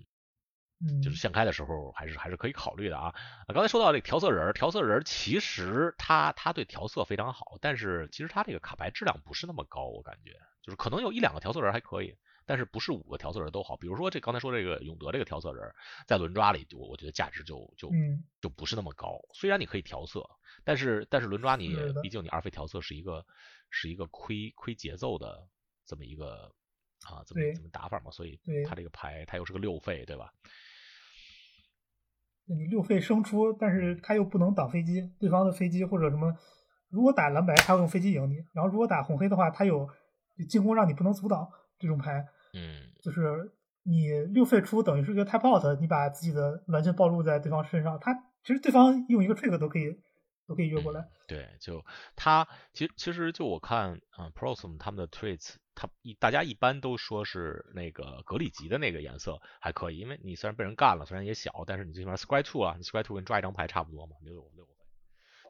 [1.01, 3.15] 就是现开的时候还是还是可以考虑的啊。
[3.47, 10.37] 刚才说到这个调色人，调色人其实他他对调色非常好，但是其实他这个卡牌质量不是那么高，我感觉。
[10.67, 12.13] 就是可能有一两个调色人还可以，
[12.45, 13.77] 但是不是五个调色人都好。
[13.77, 15.63] 比如说这刚才说这个永德这个调色人，
[16.05, 17.89] 在轮抓里，我我觉得价值就就
[18.41, 19.17] 就不是那么高。
[19.33, 20.29] 虽然你可以调色，
[20.65, 23.25] 但是但是轮抓你毕竟你二费调色是一个
[23.69, 25.47] 是一个亏亏节奏的
[25.85, 26.53] 这么一个
[27.05, 30.33] 啊怎么怎么打法嘛，所以他这个牌他又是个六费，对吧？
[32.43, 36.37] 你六费生出，但是他又不能挡飞机，对方的飞机或者什么，
[36.89, 39.89] 如果打蓝白，他会用飞机赢你；然后如果打红黑的话，他有。
[40.45, 43.51] 进攻让你不能阻挡这种牌，嗯，就是
[43.83, 49.99] 你六费出等于是一个 tap out，你把自己的完全暴露在对方身上，他其实对方用一个 trick 都可以
[50.47, 51.07] 都可以越过来。
[51.27, 51.83] 对，就
[52.15, 64.65] 他其实其实就我看啊，prosum 他们的 traits，他一大家一般都说是那个格里吉的那个颜色还可以，因为你虽然被人干了，虽然也小，但是你最起码 square two 啊，你 square two 跟抓一张牌差不多嘛，六六。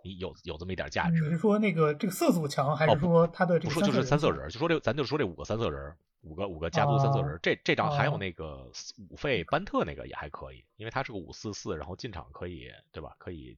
[0.03, 1.21] 你有有这么一点价值？
[1.21, 3.73] 你是说那个这个色素强，还是说它的这个？
[3.73, 8.69] 不说就是三色人，就说这咱就说这五个三色人，五个五个家族三色人，这这张还有那个
[9.09, 13.15] 五费班特那个也还可以，因为他是个五四四，然后进场可以对吧？
[13.17, 13.57] 可以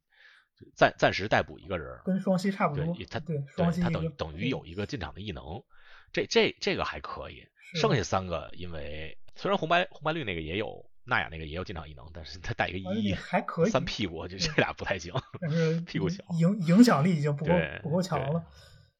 [0.76, 2.86] 暂暂时代补一个人，跟双吸差不多。
[2.94, 5.64] 对，他对双吸他等于等于有一个进场的异能，
[6.12, 7.48] 这这这个还可以。
[7.76, 10.86] 剩下三个，因为虽然红白红白绿那个也有。
[11.04, 15.14] 纳雅那个也有进场异能，但是他带一个一还可以三屁股，就这俩不太行。
[15.40, 18.46] 但是屁股小，影影响力已经不够不够强了。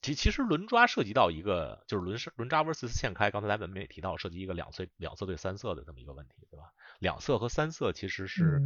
[0.02, 6.72] 其其实轮抓涉及到一个就是轮轮抓 vs 现开，刚才咱们也提到，涉及一个两色两色对三色的这么一个问题，对吧？
[7.00, 8.62] 两色和三色其实是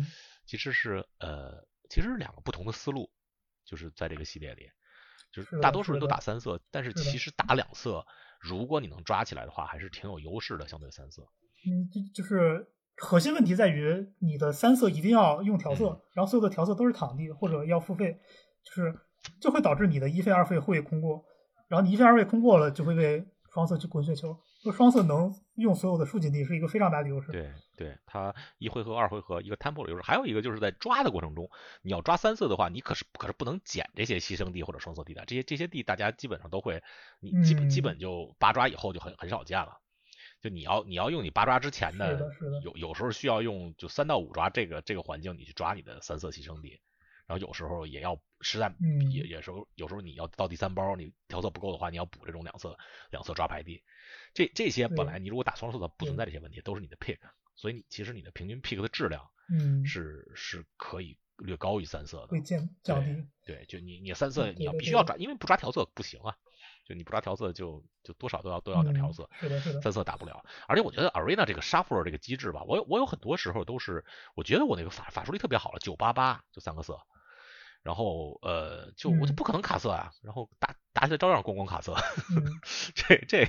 [0.46, 3.12] 其实是呃其实是两个不同的思路，
[3.66, 4.70] 就是在这个系列里，
[5.32, 8.06] 就是大多数人都打三色，但是其实打两色，
[8.40, 11.28] 如果你能抓起来的话，还是挺有优势的，相对三色。
[11.66, 12.70] 嗯，就就是。
[12.98, 18.20] 核心问题在于你的三色一定要用调色，然后所有的调色都是躺地或者要付费，
[18.64, 18.94] 就是
[19.42, 21.24] 就会导致你的一费二费会空过，
[21.68, 24.38] 然后你一费二费空过了就会被双色去滚雪球。
[24.64, 27.34] 就双色能用所有的竖井地是一个非常大的优势。
[27.34, 31.50] 对，对，它一回合、二回合一个 tempo 的优势，还有一个就是在抓的过程中，
[31.82, 36.82] 你要抓三色的话，你可是可是不能捡这些牺牲地或者双色地带，这些这些地大家基本上都会，
[37.20, 39.82] 你基本基本就八抓以后就很很少见了。
[40.44, 42.20] 就你要你要用你八抓之前的，
[42.66, 46.82] 有有时候需要用就三到五抓这个这个环境你去抓你的三色牺牲地，
[47.26, 48.76] 然后有时候也要实在
[49.10, 52.78] 也也时候有时候你要到第三包你调色不够的话，你要补这种两色
[53.10, 53.82] 两色抓牌地。
[54.34, 57.20] 这这些本来你如果打双色的不存在这些问题，都是你的 pick，
[57.56, 63.26] 所以你其实你的平均 pick 的质量，嗯，是是可以略高于三色的，会降降低。
[63.46, 66.36] 对，就你你三色你要必须要抓，因为不抓调色不行啊，
[66.86, 69.30] 就你不抓调色就就多少都要都要点调色，
[69.82, 70.44] 三色打不了。
[70.68, 74.04] 而且我觉得 Arena 这个 shuffle 这个机制吧，我有我有很多时候都是，
[74.36, 77.00] 我觉得我那个法法术力特别好了，九八八就三个色。
[77.84, 81.94] 然后呃，就我就不可能卡色啊，然后打打起来照样咣咣卡色，
[82.96, 83.46] 这这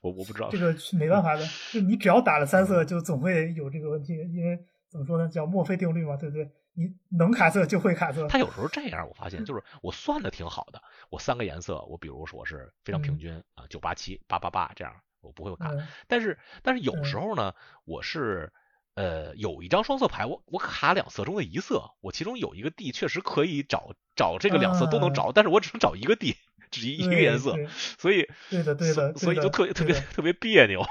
[0.00, 4.56] 我我不知道，这个没办法的，就你只要打了三色，就总会有这个问题，因为
[4.92, 6.50] 怎么说呢，叫墨菲定律嘛，对不对？
[6.74, 8.28] 你能卡色就会卡色。
[8.28, 15.72] 他有时候这样，我发现就是我算的挺好的，我三个颜色，我比如说我是非常平均啊，九八七八八八这样，我不会卡。
[16.06, 18.52] 但是但是有时候呢，我是。
[18.94, 26.36] 呃，有一张双色牌，我我卡两色中的一色，我其中有一个地确实可以找找这个两色都能找，但是我只能找一个地，
[26.70, 27.56] 只一个颜色，
[27.98, 30.84] 所以对的对的，所以就特别特别特别别扭。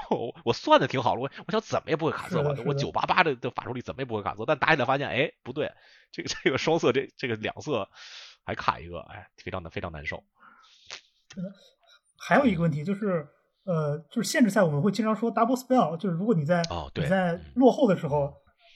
[0.44, 5.72] 我算的挺好了，我我想怎么也不会卡色吧，我九八八的的法术力怎么也不会卡色，但打起来发现，哎，不对，
[6.10, 7.88] 这个这个双色这这个两色
[8.44, 10.24] 还卡一个，哎，非常的非常难受。
[12.18, 13.28] 还有一个问题就是。
[13.64, 16.62] 呃，就是限制赛我们会经常说 double spell，就是如果你在
[16.94, 18.32] 你在落后的时候，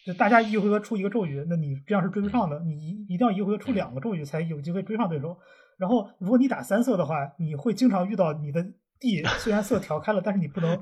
[0.06, 2.60] 就大家一回合出一个咒语，那你这样是追不上的。
[2.60, 5.36] 你一一定要一回合出两个咒语才有机会追上对手。
[5.76, 8.64] 然后如果你打三色的话，你会经常遇到你的
[9.00, 10.76] 地 虽然色调开了，但是你不能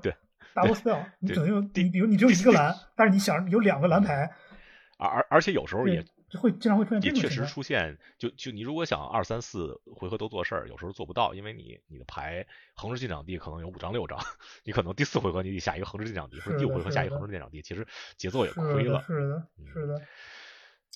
[0.54, 4.30] double spell， 你只能用你比如你只有一个蓝，但是你想有两个蓝牌，
[4.98, 6.04] 而而而且有时候也。
[6.38, 14.18] 会经常会出现这种也确实出现，就就你如果想二三四回合都做事儿，有时候做不到，因为你你的牌横着进场地可能有五张六张，
[14.64, 19.02] 你可能第四回合你得下一个横着进场地，或者第五回合下一个横着进场地，其实节奏也亏了。
[19.02, 20.02] 是的，是的。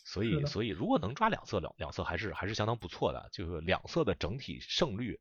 [0.04, 5.20] 所以所以如果能抓两色两两色还是还是相当不错的，就是两色的整体胜率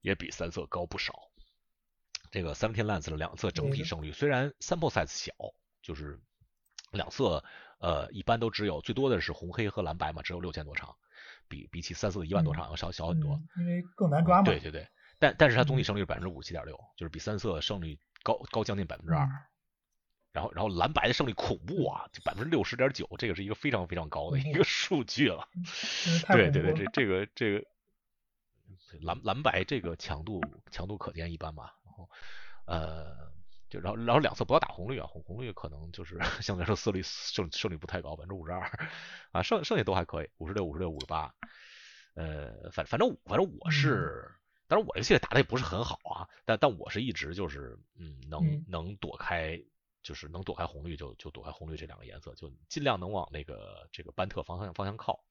[0.00, 1.14] 也比三色高不少。
[2.30, 5.32] 这个 Seventeen Lands 的两色整体胜率虽然 sample size 小，
[5.82, 6.18] 就是
[6.92, 7.44] 两色。
[7.78, 10.96] 呃，一般都只有最多的是红黑和蓝白嘛，只有六千多场，
[11.46, 14.44] 比比起三色的一万多场要小小很多，因为更难抓嘛。
[14.44, 19.28] 对对对，但但是它总体胜率百分之五十七点六，就是比三色胜率高高将近百分之二。
[20.32, 25.46] 然后然后蓝白的胜率恐怖啊，就百分之六十点九，这个是一个非常非常高的一个数据了。
[26.28, 27.66] 对对对，这这个这个
[29.02, 31.74] 蓝蓝白这个强度强度可见一斑吧。
[31.84, 32.08] 然后
[32.64, 33.35] 呃。
[33.68, 38.60] 就然后然后两侧不要打红绿啊，红红绿可能就是 相对来说色率胜胜率不太高，百分之五十二
[39.32, 41.34] 啊，剩剩下都还可以，五十六五十六五十八，
[42.14, 44.30] 呃，反反正反正我是，
[44.68, 49.60] 当然我这个系列打的也不是很好啊，但但我是一直就是嗯能能躲开，
[50.02, 55.24] 就是能躲开红绿就就躲开红绿这两个颜色，就尽量能往那个这个班特方向方向靠。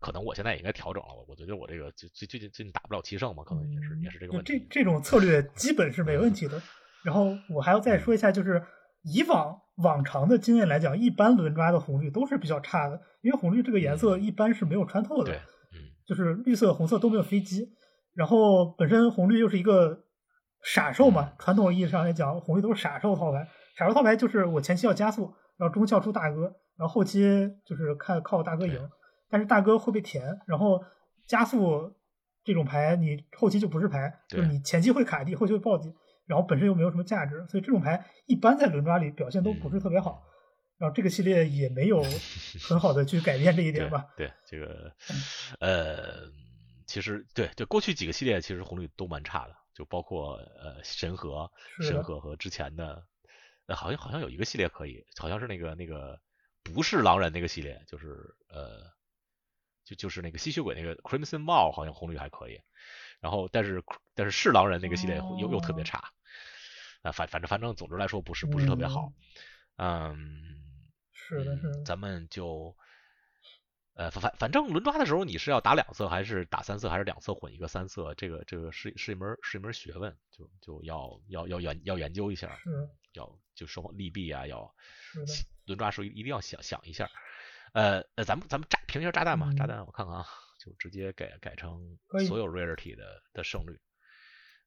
[0.00, 4.58] 可能我现在也应该调整了，我我觉得我这个最最最近最近打不了七胜嘛，可能也是也是这个问题。
[4.58, 6.60] 这这种策略基本是没问题的。
[7.04, 8.62] 然后我还要再说一下，就是
[9.02, 15.32] 以往往常的经验来讲，一般轮抓的红绿都是比较差的，因为红绿这个颜色一般是没有穿透的，
[16.06, 17.68] 就是绿色、红色都没有飞机。
[18.14, 20.04] 然后本身红绿又是一个
[20.62, 23.48] 傻兽嘛，传统意义上来讲，红绿都是傻兽套牌。
[23.76, 27.20] 傻兽套牌就是我前期要加速，然后中期要出大哥，然后后期
[27.64, 28.90] 就是看靠大哥赢，
[29.30, 30.82] 但是大哥会被填，然后
[31.28, 31.94] 加速
[32.42, 35.94] 这种牌你后期就不是牌，就是你前期会卡地，后期会暴击。
[36.28, 40.22] 然后本身又没有什么价值，所以这种牌一般在轮抓里表现都不是特别好。
[40.76, 42.00] 然后这个系列也没有
[42.62, 44.06] 很好的去改变这一点吧？
[44.16, 44.94] 对这个，
[45.58, 46.30] 呃，
[46.86, 53.02] 其实对对，过去几个系列其实红绿都蛮差的，就包括呃神和、神和和之前的，
[53.66, 56.20] 呃好像好像有一个系列可以，好像是那个那个
[56.62, 58.84] 不是狼人那个系列，就是呃，
[59.84, 62.60] 就就是那个吸血鬼那个 Crimson Mall 好像红绿还可以。
[63.20, 63.82] 然后但是
[64.14, 66.12] 但是是狼人那个系列又又特别差。
[67.02, 69.12] 啊，反反正反正，总之来说不是不是特别好，
[69.76, 70.18] 嗯，
[71.12, 72.76] 是的，是的，咱们就，
[73.94, 78.14] 呃，反反正轮抓的时候，你是要打两色还是打三色，还是两色混一个三色？
[78.14, 82.56] 这个这个是是一门是一门学问，就就要要要研要研究一下。
[82.56, 84.74] 是，要就双方利弊啊，要
[85.66, 87.10] 轮抓时候一定要想想一下。
[87.72, 90.26] 呃呃，咱们咱们炸评一下炸弹吧，炸弹我看看啊，
[90.58, 93.78] 就直接改改成所有 rarity 的的胜率。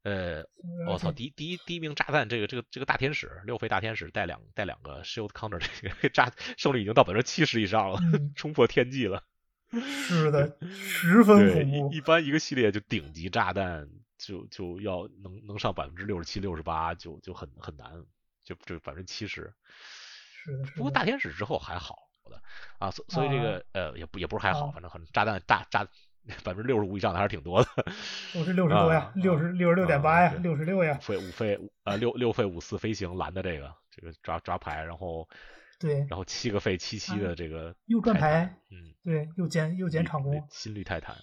[0.04, 0.44] 呃，
[0.88, 8.00] 我操，第第一第一名炸弹，这个这个这个大天使六费大天使带两带两个 shield counter，这个 炸胜率已经到百分之七十以上了，
[8.36, 9.24] 冲破天际了。
[9.72, 11.94] 是的，十分恐怖。
[11.94, 13.88] 一般一个系列就顶级炸弹
[14.18, 18.04] 就就要能能上百分之六十七六十八，就就很很难，
[18.44, 19.54] 就就百分之七十。
[20.44, 22.42] 是的，不过大天使之后还好的
[22.80, 25.88] 啊，所所以这个呃也不也不是还好，反正很炸弹炸炸。
[26.44, 27.70] 百分之六十五以上的还是挺多的，
[28.34, 30.94] 都是六十多呀，六十六十六点八呀，六十六呀。
[31.02, 35.28] 费五费呃六六费五四飞行蓝的这个这个抓抓牌，然后
[35.80, 41.16] 对，然后七个费七七的这个又转牌，嗯，对，又减又减场工，心率泰坦。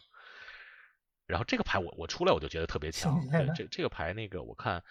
[1.26, 3.20] 然后这个牌我我出来我就觉得特别强，
[3.54, 4.82] 这这个牌那个我看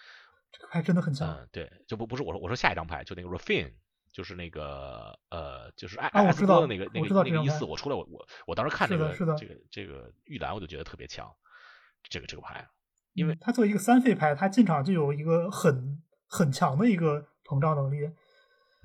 [0.52, 3.72] 这个牌真的很强，嗯，对，就不不是我说我说下一张牌就那个 Refine。
[4.12, 11.30] 就是那个呃，就是艾艾斯哥的那个那个那个一四，我出来我我我当时看这个这个这个玉兰，我就觉得特别强，
[12.08, 12.68] 这个这个牌，
[13.12, 18.10] 因为他作为一个三费牌，他进场就有一个很很强的一个膨胀能力，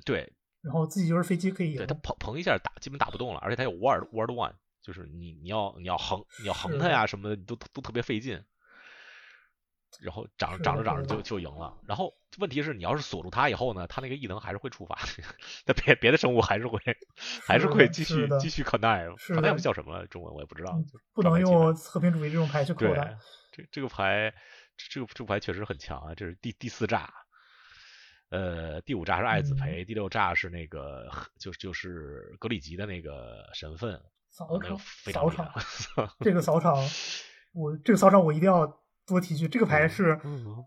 [0.06, 8.44] 对，然后自己就是飞机可以，对他膨膨一下打基本打不动了，而且他有 word word one，就是你你要你要横你要横他呀什么的，都都特别费劲。
[10.02, 14.98] 然后涨涨着涨着就就赢了，然后问题是你要是锁住它以后呢，它那个异能还是会触发，
[15.66, 16.80] 那别别的生物还是会
[17.46, 20.78] 还是会继续继续 connect，connect 叫什么中文我也不知道，
[21.14, 22.74] 不能用和平主义这种牌去。
[22.74, 23.18] 扣它。
[23.52, 24.34] 这这个牌
[24.78, 27.14] 这个这个牌确实很强啊，这是第第四炸，
[28.30, 35.54] 呃第五炸是艾子培，第六炸是那个就是就是格里吉的那个神分扫场扫场，
[36.22, 36.76] 这个扫场
[37.54, 38.83] 我这个扫场我一定要。
[39.06, 40.20] 多提句，这个牌是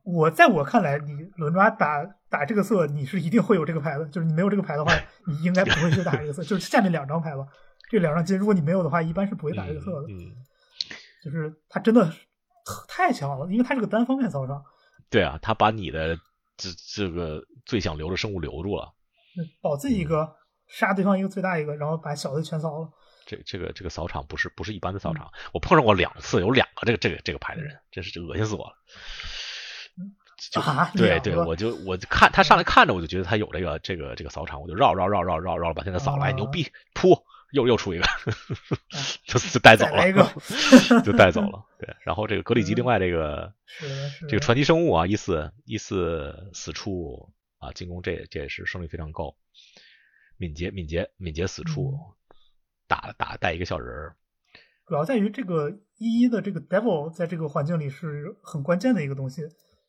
[0.05, 4.05] 我在我看来，你轮抓打打这个色，你是一定会有这个牌的。
[4.07, 4.93] 就是你没有这个牌的话，
[5.27, 6.43] 你应该不会去打这个色。
[6.43, 7.47] 就是下面两张牌吧，
[7.91, 10.09] 这两张金，如果你没有的话，一般是不会打这个色的。
[11.25, 12.13] 就是他真的
[12.87, 14.63] 太强了，因为他是个单方面扫场。
[15.09, 16.17] 对啊，他把你的
[16.57, 18.93] 这这个最想留的生物留住了，
[19.61, 20.37] 保自己一个，
[20.69, 22.91] 杀对方一个最大一个，然后把小的全扫了。
[23.27, 28.77] 这这个这个扫场不是不是一般的扫场，我碰上过两次，有两个这个这个这个牌的人，真是恶心死我了。
[30.53, 30.61] 就
[30.95, 37.21] 对对，我就我就看他上来看着，我就觉得他有这个这个这个扫场，我就绕绕绕绕绕绕把现在扫来，牛逼，噗，
[37.53, 38.07] 又又出一个，
[39.27, 40.05] 就就带走了，
[41.03, 41.65] 就带走了。
[41.81, 43.55] 对，然后这个格里吉另外这个
[44.29, 49.35] 这个传奇生物啊，一四一四死处啊，进攻这这也是胜率非常高，
[50.37, 51.99] 敏捷敏捷敏捷死处。
[52.89, 54.17] 打打带一个小人儿，
[54.87, 59.43] 主要在于这个一一的这个 devil 在这个环境里是很关键的一个东西。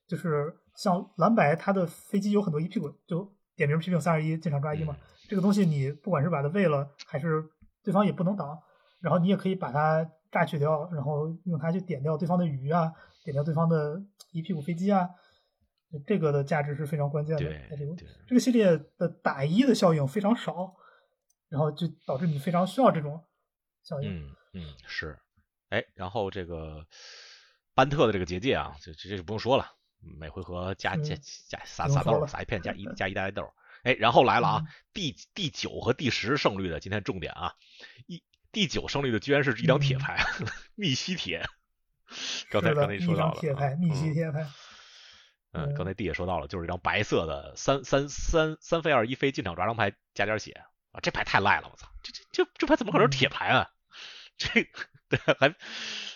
[0.08, 4.96] 就是像蓝白，它的飞机有很多一屁股，就点名批评三二一进场抓一嘛。
[5.28, 7.44] 这个东西你不管是把它喂了，还是
[7.84, 8.58] 对方也不能挡，
[9.02, 12.90] 然后你也可以把它榨取掉，然后用它去点掉对方的鱼啊，
[13.26, 15.10] 点掉对方的一屁股飞机啊。
[16.06, 17.44] 这个的价值是非常关键的。
[17.70, 17.94] 在这个
[18.28, 20.74] 这个系列的打一的效应非常少。
[21.50, 23.24] 然后就导致你非常需要这种
[23.84, 24.10] 效应。
[24.10, 25.20] 嗯嗯是，
[25.70, 26.86] 哎，然后这个
[27.74, 29.72] 班特的这个结界啊，这这就不用说了，
[30.20, 31.16] 每回合加加
[31.48, 33.54] 加撒撒豆，撒一片加一 加一大袋豆。
[33.84, 37.54] 哎，然后来了啊，第第九和第十胜率的今天重点啊，
[38.08, 40.26] 一第九胜率的居然是一张铁牌，
[40.76, 41.46] 密西铁。
[42.50, 44.48] 刚才刚才说到了，铁牌，密西铁牌。
[45.52, 50.64] 嗯，刚才弟也说到了，就是一张白色的三三三三飞二一飞进场抓张牌加点血。
[51.02, 51.88] 这牌太赖了，我操！
[52.04, 53.70] 这这这这牌怎么可能是铁牌啊？
[54.38, 54.68] 这
[55.10, 55.50] 对还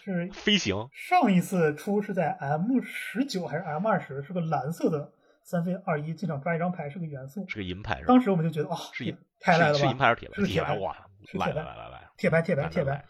[0.04, 0.90] 是飞行。
[0.94, 4.22] 上一次出是在 M 十九还是 M 二十？
[4.22, 5.12] 是个蓝色的
[5.44, 8.02] 三飞二一，进场抓一张牌，是个元素，是个银牌。
[8.06, 9.80] 当时我们就觉得，哦，是银，太赖了吧？
[9.80, 10.36] 是银牌还是铁牌？
[10.36, 10.96] 是铁牌哇！
[11.34, 13.06] 来来来来，铁牌铁牌铁牌。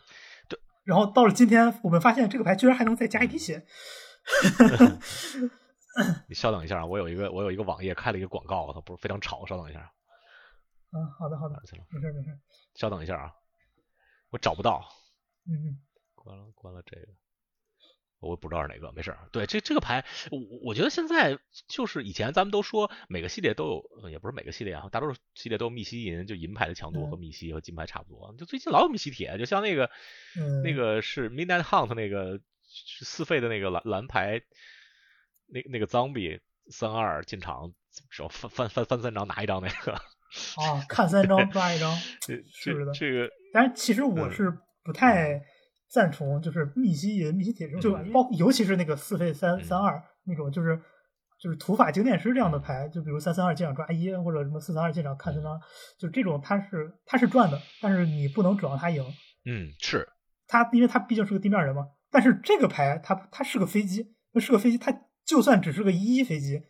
[0.48, 0.60] 对。
[0.84, 3.66] 然后到了今天，我们发现这个牌居然还能再加一滴血。
[6.28, 9.92] 你稍等一下啊，我有一个我有一个网页开了一个广告，它不是非常吵，稍等一下。
[10.94, 12.38] 嗯，好的好的，没事没事，
[12.76, 13.34] 稍等一下啊，
[14.30, 14.86] 我找不到，
[15.48, 15.80] 嗯，
[16.16, 17.08] 关了关了这个，
[18.20, 19.18] 我不知道是哪个，没事。
[19.32, 21.40] 对，这这个牌，我我觉得现在
[21.70, 28.36] 就是以前咱们都说每个系列都有，也不是每个系列啊，大多数系列都有密西银，就银牌的强度和密西和金牌差不多。
[28.38, 29.90] 就最近老有密西铁，就像那个
[30.64, 34.42] 那个是 Midnight Hunt 那个四费的那个蓝蓝牌，
[35.48, 37.74] 那那个 Zombie 三二进场，
[38.10, 40.02] 只要翻翻翻翻三张拿一张那个。
[40.58, 41.94] 啊，看三张抓一张，
[42.54, 43.30] 是不是的，这个。
[43.54, 44.52] 但是其实我是
[44.84, 45.42] 不太
[45.90, 50.80] 赞同，就是密西银、密西铁这种，就包，尤其是那个四费三三二那种，就是
[51.40, 55.60] 就是土法经典师这样的牌，就比如三三二进场抓一，或者什么四三二进场看三张，
[56.00, 59.04] 就这种它是它是赚的，但是你不能指望它赢。
[59.46, 60.08] 嗯，是
[60.48, 61.88] 它，因为它毕竟是个地面人嘛。
[62.10, 64.94] 但是这个牌它它是个飞机，那是个飞机，它
[65.26, 66.62] 就算只是个一一飞机，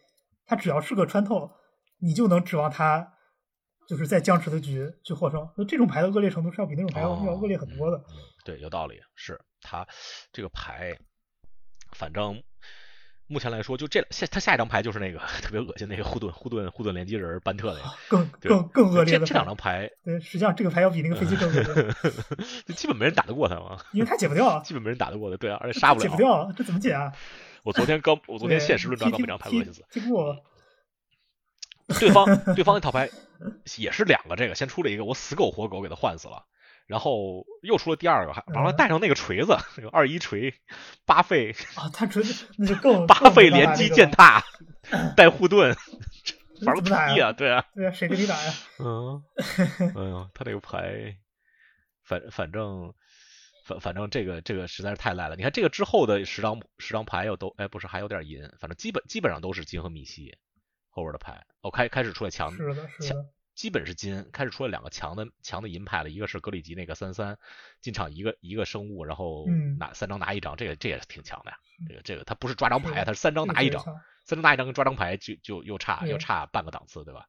[0.45, 1.51] 它只要是个穿透，
[1.99, 3.13] 你就能指望它
[3.91, 5.45] 就是在僵持的局去获胜。
[5.57, 7.97] 那这种牌的恶劣程度是要比那种牌要要恶劣很多的。
[7.97, 8.15] 嗯，
[8.45, 9.85] 对，有道理，是他
[10.31, 10.97] 这个牌，
[11.91, 12.41] 反正。
[13.27, 19.89] 目前来说，就这下他下一张牌就是那个 特别恶心那个护盾护盾护盾连击人班特那个，更更更恶劣的这两张牌。
[20.03, 21.93] 对，实际上这个牌要比那个飞机更恶劣，
[22.67, 23.77] 就基本没人打得过他嘛。
[23.93, 26.03] 因为他解不掉， 基本没人打得过的，对啊，而且杀不了。
[26.03, 27.09] 解不掉，这怎么解啊？
[27.63, 29.81] 我昨天刚，我昨天现实论战刚被这张牌恶心死。
[31.99, 33.09] 对方对方那套牌
[33.77, 36.45] 也是两个，这个先出了一个，我死狗活狗给他换死了。
[36.87, 40.53] 然后又出了第二个，还完了带上那个锤子，那个二一锤，
[41.05, 44.43] 八费啊，他锤子那就更 八费连击践踏，
[45.15, 45.73] 带护盾，
[46.65, 47.31] 玩个屁啊！
[47.31, 48.53] 对啊，对啊，谁跟你打呀？
[48.79, 49.23] 嗯，
[49.95, 51.15] 哎呦，他这个牌，
[52.03, 52.93] 反反正
[53.65, 55.37] 反反正这个这个实在是太赖了。
[55.37, 60.37] 你看这个之后的十张十张牌又都哎不是还有点银，反正基本基本上都是金和米西
[60.91, 61.43] 后边的牌。
[61.61, 63.25] 哦，开开始出来强是的，是的。
[63.53, 67.37] 基本是金，开始出来两个强的强的银牌了，一个是格里吉那个三三
[67.81, 69.45] 进场一个一个生物，然后
[69.77, 71.57] 拿三张拿一张，这个这也是挺强的呀。
[71.87, 73.83] 这个这个他不是抓张牌，他是三张拿一张，
[74.23, 77.27] 三张拿一张跟抓张牌就就又差又差半个档次，对吧？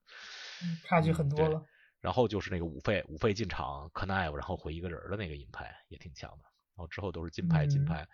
[0.84, 1.62] 差距很多了。
[2.00, 6.44] 然后就是那个五费五费进场 knive，，然后回一个人的那个银牌也挺强的。
[6.74, 8.08] 然后之后都是金牌金牌。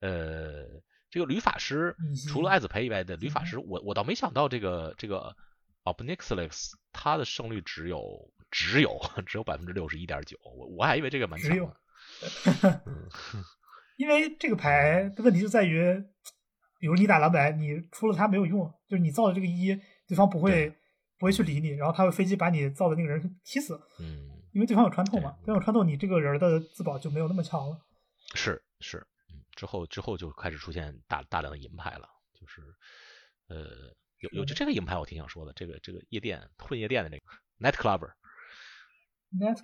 [0.00, 0.66] 呃，
[1.12, 1.94] 这个吕法师
[2.26, 5.36] 除了艾子培以外的吕法师，我我倒没想到这个这个。
[5.84, 11.76] Obnixlex，他的胜率只有只有只有百分之六十一点九，我我还以为这个蛮强的。
[13.98, 15.82] 因为这个牌的问题就在于，
[16.78, 20.72] 比如你打蓝白，你出了它没有用，就是你造的这个一，对方不会
[21.18, 23.74] 不会去理你，然后他会飞机把你造的那个人踢死。
[23.98, 27.76] 嗯，因为对方有穿透嘛，对方有穿透，你这个人的自保就没有那么强了。
[28.34, 29.11] 是是，嗯，
[29.62, 32.62] 之后之后就开始出现大大量的银牌了，就是
[33.46, 33.94] 呃。
[34.22, 37.24] 有有就这个银牌我挺想说的，这个这个夜店混夜店的那个
[37.58, 38.12] Night Clubber，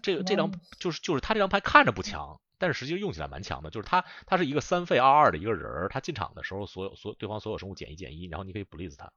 [0.02, 3.70] 这个这张就是就是他这张牌看着不强，但是实际用起来蛮强的。
[3.70, 9.12] 就是他他是一个三费二二的一个人儿，他进场的时候所有所对方所有生物减一减一，然后你可以 Blaze 他。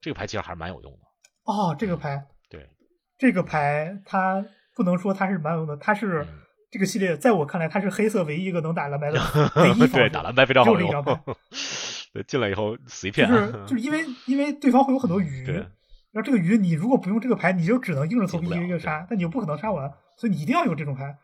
[0.00, 1.00] 这个牌其实还是蛮有用的。
[1.42, 2.70] 哦，这个牌对
[3.18, 4.42] 这个牌它
[4.74, 6.26] 不能说它是蛮有用的，它是
[6.72, 9.20] 这个系列在我看来它是黑色唯一一个能打蓝白的
[9.62, 10.90] 唯一对打蓝白非常好用。
[12.26, 21.16] 进来以后死一片，就是就是因为因为对方会有很多鱼，然后这个鱼你如果不用这个牌，你就只能硬着头皮一个一个杀，但你又不可能杀完，所以你一定要有这种牌。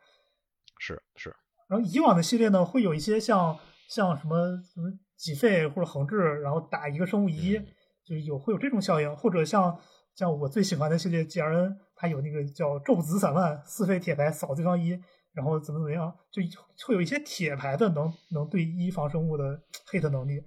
[0.79, 1.35] 是是。
[1.69, 7.59] 然后以往的系列呢，会有一些像像什么什么几费或者横置，然后打一个生物一，
[8.07, 9.79] 就是有会有这种效应，或者像
[10.15, 14.99] 像我最喜欢的系列 G R N，它有那个叫咒子散漫四费铁牌扫对方一，
[15.39, 16.43] 然后怎么怎么样，就
[16.85, 20.43] 会有一些铁牌的能能对一防生物的 hit 能力。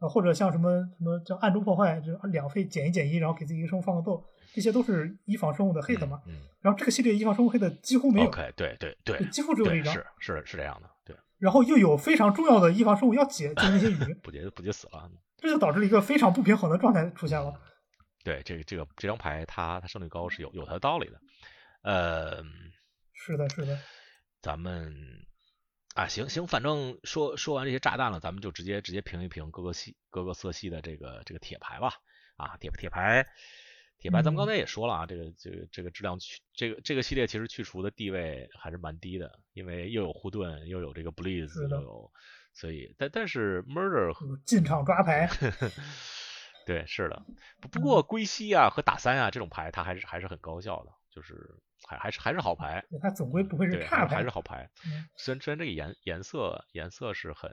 [0.00, 4.20] 啊，或者像什么什么叫暗中破坏，就两费减一减一，然后给自己一个生物放个豆，
[4.52, 6.20] 这些都是一防生物的 hit 嘛。
[6.60, 8.26] 然后这个系列一防生物 hit 几乎没有。
[8.26, 9.94] OK，对对对，几乎只有一张。
[9.94, 11.16] 是是是这样的，对。
[11.38, 14.14] 然后又有非常重要的一防生物要解，就是那些鱼。
[14.24, 15.08] 不解不解死了。
[15.38, 17.54] 这就导致了一个非常不平衡的状态出现了。
[18.24, 21.20] 对，这个这个这张牌它它胜率高是有有它的道理的。
[21.82, 22.42] 呃，
[23.12, 23.78] 是的，是的。
[24.42, 25.24] 咱们。
[25.94, 31.92] 啊，行行，反正说说完这些炸弹了，咱们就直接直接评一评各个系各个色系的这个这个铁牌吧。
[32.36, 33.26] 啊，铁铁牌，
[33.98, 42.10] 铁牌，咱们刚才也说了啊，这个这个这个质量去这个这个系列其实去除的地位还是蛮低的，因为又有护盾，又有这个 Blaze，又有，
[42.54, 44.14] 所以但但是 Murder
[44.46, 45.28] 进场抓牌，
[46.64, 47.22] 对，是的。
[47.60, 51.62] 不不过归西啊和打三啊这种牌，它还是还是很高效的，就是。
[51.84, 54.70] 还还是还是好牌，它总归不会是差牌，还是好牌。
[55.16, 57.50] 虽然虽然这个颜颜色颜色是很，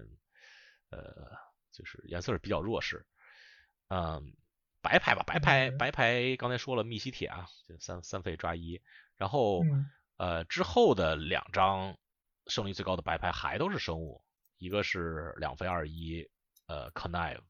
[0.92, 1.36] 呃，
[1.72, 3.08] 就是颜色是比较弱势。
[3.88, 4.36] 嗯，
[4.84, 8.80] 白牌吧，白牌白牌，刚才说了密西铁啊，就三三费抓一，
[9.18, 9.64] 然后
[10.18, 11.98] 呃之后的两张
[12.46, 14.24] 胜率最高的白牌还都是生物，
[14.60, 16.30] 一个是两费二一，
[16.68, 17.44] 呃 c o n n i v e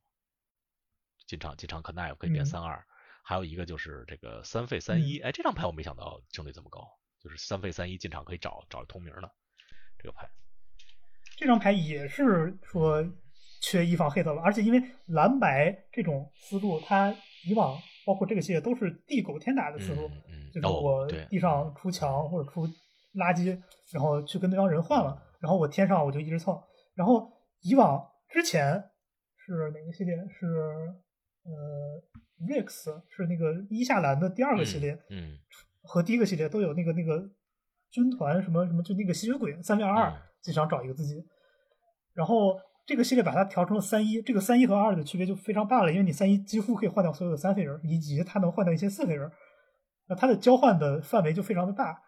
[1.27, 2.87] 进场进场 c o n n i v e 可以变三二。
[3.29, 6.79] 还有一个就是这个三费三一，哎，这张牌我没想到胜率这么高，
[7.21, 9.31] 就是三费三一进场可以找找同名的
[9.99, 10.27] 这个牌。
[11.37, 13.07] 这张牌也是说
[13.61, 17.15] 缺一防 hit 了，而且因为蓝白这种思路，它
[17.45, 20.09] 以往包括这个系列都是地狗天打的思路，
[20.51, 22.67] 就是我地上出墙或者出
[23.13, 23.61] 垃圾，
[23.91, 26.59] 然后去跟对方人换了，然后我天上我就一直蹭。
[26.95, 28.89] 然后以往之前
[29.37, 30.15] 是哪个系列？
[30.15, 30.47] 是
[31.43, 32.01] 呃
[32.47, 35.37] ，Rex 是那个伊夏兰的第二个系列，嗯，
[35.83, 37.29] 和第一个系列都有那个那个
[37.89, 41.23] 军团什么什么，就那个吸血鬼三 v 二，经常找一个自己。
[42.13, 49.31] 然后这个系列把它调成了三一，这个三一和二的区别就非常大了，因为你三一几乎可以换掉所有的三费人，以及它能换掉一些四费人，
[50.07, 52.01] 那它的交换的范围就非常的大。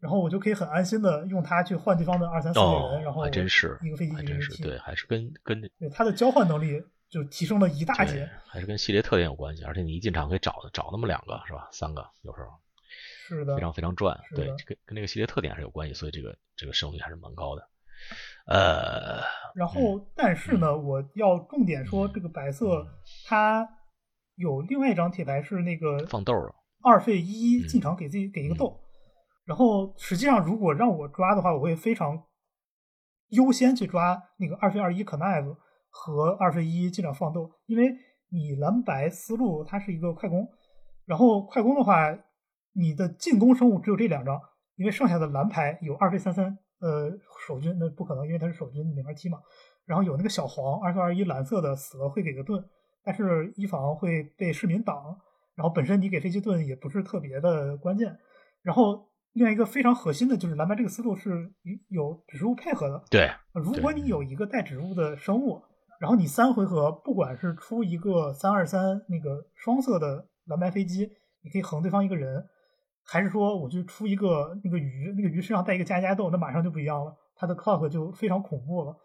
[0.00, 6.80] 然后我就可以很安心的用它去换对方的二三四个人，然后还真是一个飞机一个飞机对，还是跟跟对它的交换能力
[7.10, 9.64] 就提升了一大截，还是跟系列特点有关系。
[9.64, 11.68] 而且你一进场可以找找那么两个是吧？
[11.72, 12.48] 三个有时候
[13.28, 14.18] 是的，非常非常赚。
[14.34, 17.68] 对，跟跟那个系列特点还是有关系，所以这个这个胜率还是蛮高的。
[18.46, 19.20] 呃，
[19.54, 22.86] 然后但是呢，我要重点说这个白色
[23.26, 23.68] 它
[24.36, 26.32] 有另外一张铁牌是那个放豆
[26.82, 28.80] 二费一进场给自己给一个豆。
[29.44, 32.22] 然后实际上，如果让我抓的话，我会非常
[33.30, 35.56] 优先去抓那个二费二一 connive
[35.90, 37.94] 和二费一尽量放豆，因为
[38.30, 40.48] 你蓝白思路它是一个快攻，
[41.04, 42.16] 然后快攻的话，
[42.74, 44.40] 你的进攻生物只有这两张，
[44.76, 47.10] 因为剩下的蓝牌有二费三三，呃，
[47.46, 49.38] 守军那不可能，因为它是守军没法踢嘛。
[49.86, 52.64] 然后有那个小黄二费二一蓝色的死了会给个盾，
[53.02, 55.18] 但是一防会被市民挡，
[55.54, 58.18] 然后本身你给飞机盾也不是特别的关键，
[58.62, 59.08] 然后。
[59.34, 61.52] 另外一个非常核心的就是蓝白这个思路是
[61.90, 63.04] 有植物配合的。
[63.08, 65.62] 对，如果你有一个带植物的生物，
[65.98, 71.10] 然后你三回合不管是出一个三二三那个双色的蓝白飞机，
[71.42, 72.46] 你可以横对方一个人，
[73.04, 78.96] 还是说我就出一个那个鱼，那个鱼身上带一个加加豆，那马上就不一样了，它的 clock 就非常恐怖了。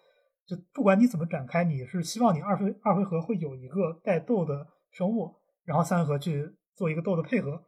[0.45, 5.33] 就不管你怎么展开，你是希望你二回二回合会有一个带豆的生物，
[5.63, 7.63] 然后三回合去做一个豆的配合。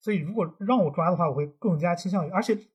[0.00, 2.66] 所以，如果让我抓的话，我会更加倾向于，而且倾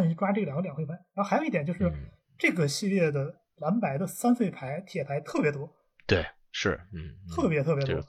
[0.00, 0.94] 向于抓这两个两回牌。
[1.12, 1.92] 然后还有一点就是，
[2.38, 5.70] 这个系列的蓝白的三费牌铁牌特别多。
[6.06, 8.00] 对，是，嗯，特别特别多。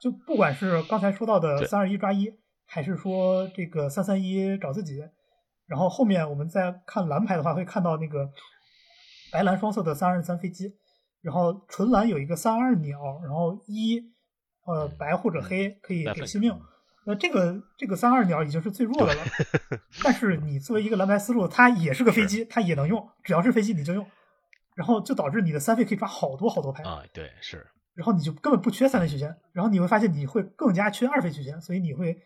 [0.00, 2.30] 就不管是刚才说到的三二一抓一，
[2.66, 5.00] 还是说这个三三一找自己，
[5.66, 8.30] 然后后面我们再看蓝牌的话，会看到那个
[9.32, 10.74] 白蓝双色的三二三飞机，
[11.22, 14.00] 然后纯蓝有一个三二鸟，然后一
[14.66, 16.54] 呃白或者黑可以给惜命。
[17.06, 19.22] 那这个这个三二鸟已经是最弱的了，
[20.02, 24.06] 但是你作为一个蓝白思路，它也是个飞机，它也能用，只要是飞机你就用，
[24.74, 32.20] 然后就导致你的三费可以抓好多好多牌啊，对是，然后你就根本不缺三费曲线，然后你会发现你会更加缺二费曲线，所以你会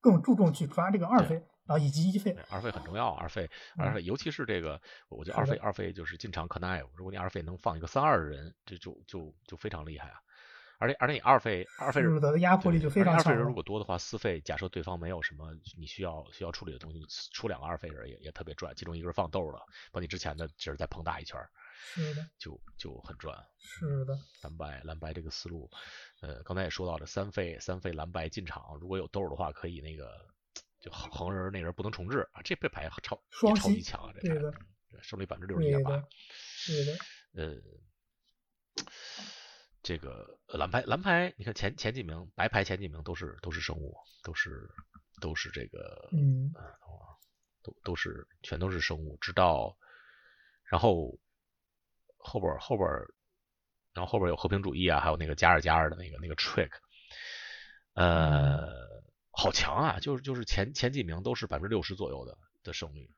[0.00, 1.34] 更注重去抓这个二费，
[1.66, 10.18] 然后以及一费，二费很重要，二费二费尤其是这个，我觉得二费二费就是进场 connive，如果你二费能放一个三二的人，这就就就非常厉害啊。
[10.80, 13.18] 而且而且你二费二费的压迫力就非常强。
[13.18, 16.98] 二费人如果多的话，四费假设对方没有什么你需要需要处理的东西，
[17.34, 18.74] 出两个二费人也也特别赚。
[18.74, 19.60] 其中一个是放豆的，
[19.92, 21.38] 把你之前的劲儿再膨大一圈
[21.82, 23.36] 是的，就就很赚。
[23.58, 25.70] 是的，蓝白蓝白这个思路，
[26.22, 30.10] 呃，刚才也说到了三费三费蓝白进场，如果有豆的话，可以那个
[30.80, 34.58] 就横人那人不能重置啊，这这牌超超级强啊，这牌
[35.02, 36.02] 胜率百分之六十一点八。
[36.24, 36.96] 是的，
[37.34, 37.60] 呃。
[39.82, 44.68] 这个蓝牌蓝牌，你看前前几名，白牌前几名都是都是生物，都是
[45.20, 46.52] 都是这个，嗯，
[47.62, 49.76] 都都是全都是生物，直到
[50.64, 51.18] 然后
[52.18, 52.88] 后边后边，
[53.94, 56.70] 然后后边有和平主义啊，还有那个加尔加尔的那个那个 trick，
[57.94, 58.68] 呃，
[59.30, 63.10] 好强啊，就是就是前前几名都是百分之六十左右的的胜率。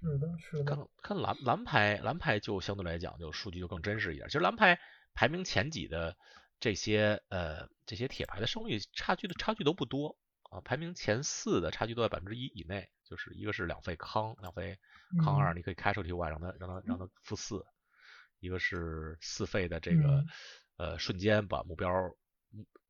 [0.00, 0.64] 是的，是的。
[0.64, 4.28] 看看蓝蓝牌，蓝牌就相对来讲就数据就更真实一点。
[4.28, 4.78] 其实蓝牌
[5.14, 6.16] 排名前几的
[6.60, 10.16] 这些呃这些铁牌的胜率差距的差距都不多
[10.50, 12.88] 啊，排名前四的差距都在百分之一以内。
[13.04, 14.78] 就是一个是两费康，两费
[15.24, 17.56] 康二，你可以开出去外让他让他让他负四；
[18.38, 20.22] 一个是四费的这个
[20.76, 21.90] 呃瞬间把目标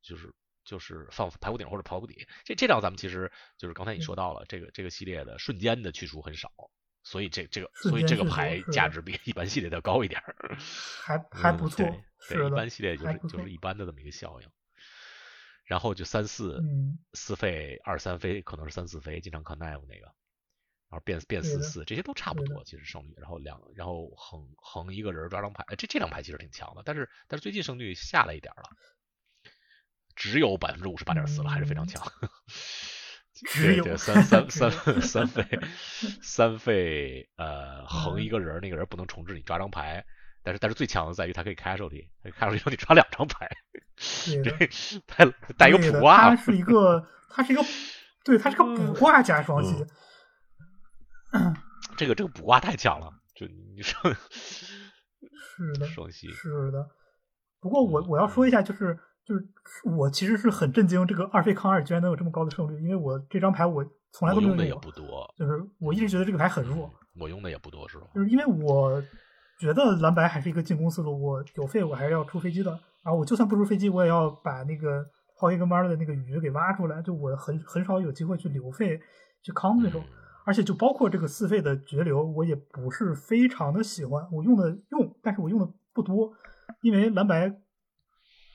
[0.02, 0.34] 就是
[0.64, 2.26] 就是放排骨顶或者排骨底。
[2.44, 6.50] 这这张咱们其实就是刚才你说到了这个这个系列的瞬间的去除很少。
[7.08, 10.22] 所以这这个，所以这个牌价值比一般系列的高一点
[11.02, 11.78] 还还不错。
[12.28, 14.48] 对，一般系列就是就是一般的这么一个效应。
[15.64, 16.62] 然后就三四
[17.14, 20.04] 四费二三飞，可能是三四飞，经常看 knife 那个，
[20.90, 23.14] 然后变变四四，这些都差不多，其实胜率。
[23.16, 28.68] 然后两，然后横横一个人抓张牌，这这张牌其实挺强的，但是但是最近胜率下来一点了，
[30.14, 32.02] 只有百分之五十八点四了，还是非常强。
[33.46, 34.70] 只有三三 三
[35.00, 35.60] 三费
[36.22, 40.04] 三费呃横一个人，那个人不能重置，你抓张牌。
[40.42, 43.48] 但是但是最强的在于它可以 casualty，casualty 让你抓两张牌。
[43.96, 44.50] 这，
[45.06, 45.26] 带
[45.56, 46.30] 带一个普卦。
[46.30, 47.62] 它是一个，它是一个，
[48.24, 49.84] 对，它是个补卦加双击。
[51.96, 54.14] 这个这个补卦太强了，就你说
[55.56, 56.88] 是的， 双击是的。
[57.60, 58.98] 不过我我要说一下，就是
[59.28, 59.46] 就是
[59.84, 68.06] 我其实是很震惊，这个二费抗二居然能有这么高的胜率，因为我这张牌我从来都没有用的也，不多，就是我一直觉得这个牌很弱，我用的也不多，是吧？
[68.14, 69.02] 就是因为我
[69.60, 72.70] 觉得蓝白还是一个进攻思路，我有费我还是要出飞机的，
[73.04, 75.04] 然后我就算不出飞机，我也要把那个
[75.38, 78.98] 浩一个弯的那个鱼给挖出来，就我很很少有机会去留费
[79.42, 79.98] 去扛对手。
[79.98, 80.04] 嗯
[80.44, 86.32] 而且就包括这个四费的绝流，我也不是非常的喜欢，我用的用，但是我用的不多，
[86.80, 87.54] 因为蓝白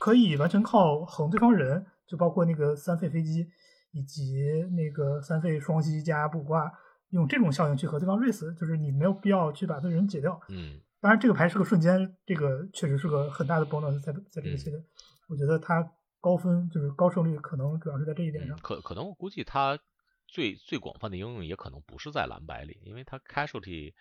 [0.03, 3.47] 可以完全靠横对方人，就包括那个三费飞机
[3.93, 6.69] 以及那个三费双击加卜卦，
[7.11, 10.37] 用这种效应去和对方 race，就是你没有必要去把对人解掉。
[10.49, 14.83] 嗯当然，这个牌是个瞬间，这个确实是个很大的 bonus 在在这个嗯系列，
[15.29, 15.89] 我觉得它
[16.19, 18.59] 高分就是高胜率，可能主要是在这一点上嗯，。
[18.61, 19.79] 可可能我估计它
[20.27, 23.93] 最最广泛的应用也可能不是在蓝白里，因为它 casualty，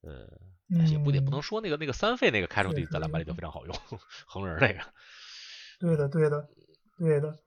[0.00, 0.26] 呃，
[0.78, 3.74] 哎也不也不能嗯说那个那个三费那个确 casualty 在蓝白里就非常好用，
[4.26, 4.80] 横人那个，
[5.78, 6.48] 对的，对的，
[6.98, 7.38] 对的。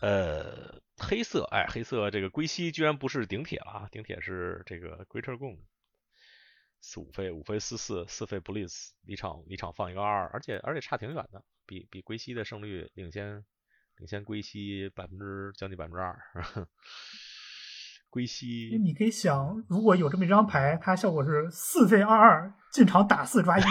[0.00, 5.60] 呃，黑色，哎，黑色这个龟息居然不是顶铁了啊，顶铁是这个 Greater Goon，
[6.80, 13.44] 四五费五费四四四费 Bliss，离场离场放一个二，而且而且差挺远的，比比龟息的胜率领先
[13.98, 16.18] 领先龟息百分之将近百分之二，
[18.10, 23.62] 龟息你可以想，如果有这么一张牌，它效果是四费二二进场打四抓一，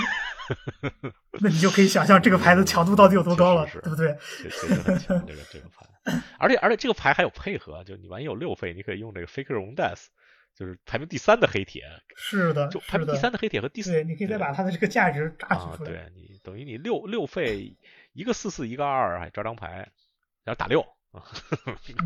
[1.39, 4.17] 那你就可以想象这个牌的强度到底有多高了， 是对不对？
[4.43, 10.07] 这这个很强，这个这个牌，而且而且这个牌还有配合，就你万一有六费，你可以用这个 Faker on Death，
[10.55, 11.83] 就是排名第三的黑铁，
[12.15, 13.15] 是的，就排名第。
[13.17, 15.91] 三的黑铁和第四，对，你可以再把它的这个价值榨啊，取出来。
[15.91, 17.75] 对你等于你六六费
[18.13, 19.89] 一个四四一个二，还抓张牌，
[20.43, 20.81] 然后打六
[21.11, 21.23] 啊，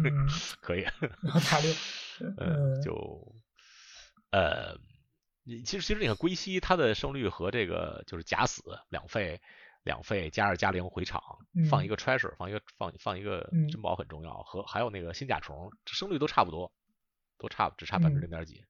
[0.04, 0.28] 嗯，
[0.62, 0.82] 可以，
[1.22, 1.72] 然后打六，
[2.38, 3.36] 呃，嗯，就
[4.32, 4.78] 呃，
[5.48, 9.40] 你其实其实你看归西它的胜率和这个就是假死两费
[9.84, 11.22] 两费加二加零回场，
[11.70, 16.74] 放一嗯个 treasure，放一个放放一个嗯珍宝很重要，和还有那个新甲虫，这胜率都差不多，
[17.38, 18.66] 都差只差百分之嗯零点几。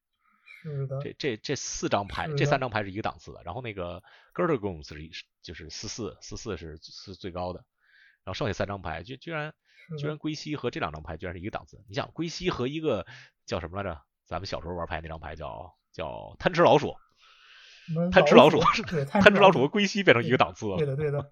[0.62, 4.02] 是的，这这这四张牌，这三张牌是一个档次的，然后那个
[4.34, 5.10] g i r d e g o n 是一
[5.40, 7.60] 就是四四四四是是最高的，
[8.22, 9.54] 然后剩下三张牌居居然，
[9.98, 11.82] 居然归西和这两张牌居然是一个档次。
[11.88, 13.06] 你想归西和一个
[13.46, 14.02] 叫什么来着？
[14.26, 16.94] 咱们小时候玩牌那张牌叫叫贪吃老鼠，
[18.12, 20.76] 贪吃老鼠鼠，对， 贪吃老鼠和鼠，龟息变成一个档次了。
[20.76, 21.30] 对的，对的，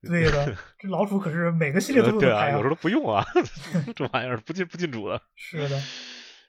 [0.08, 3.22] 对的，这老鼠可是每个系列都有对啊，的牌有时候都不用啊，
[3.94, 5.20] 这玩意儿不进不进主的。
[5.34, 5.78] 是的，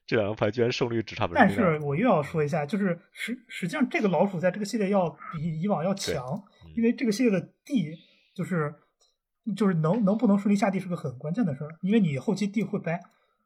[0.05, 6.23] 这两张牌居然胜率只差百分但是我又要说一下，就是实实际上这个老鼠在这个系列要比以往要强，
[6.63, 7.97] 嗯因为这个系列的地
[8.33, 8.73] 就是
[9.57, 13.01] 就是能能不能顺利下地是个很关键的事儿，因为你后期地会掰，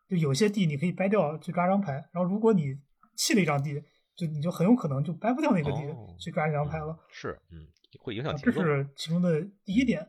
[0.07, 2.77] 就有些地你可以掰掉去抓张牌，然后如果你
[3.21, 3.79] 弃了一张地，
[4.15, 6.97] 就你就很有可能就掰不掉那个地、哦去抓这张牌了。
[7.11, 7.67] 是嗯，
[7.99, 8.63] 会影响啊这节奏。
[8.63, 10.07] 是其中的第一点，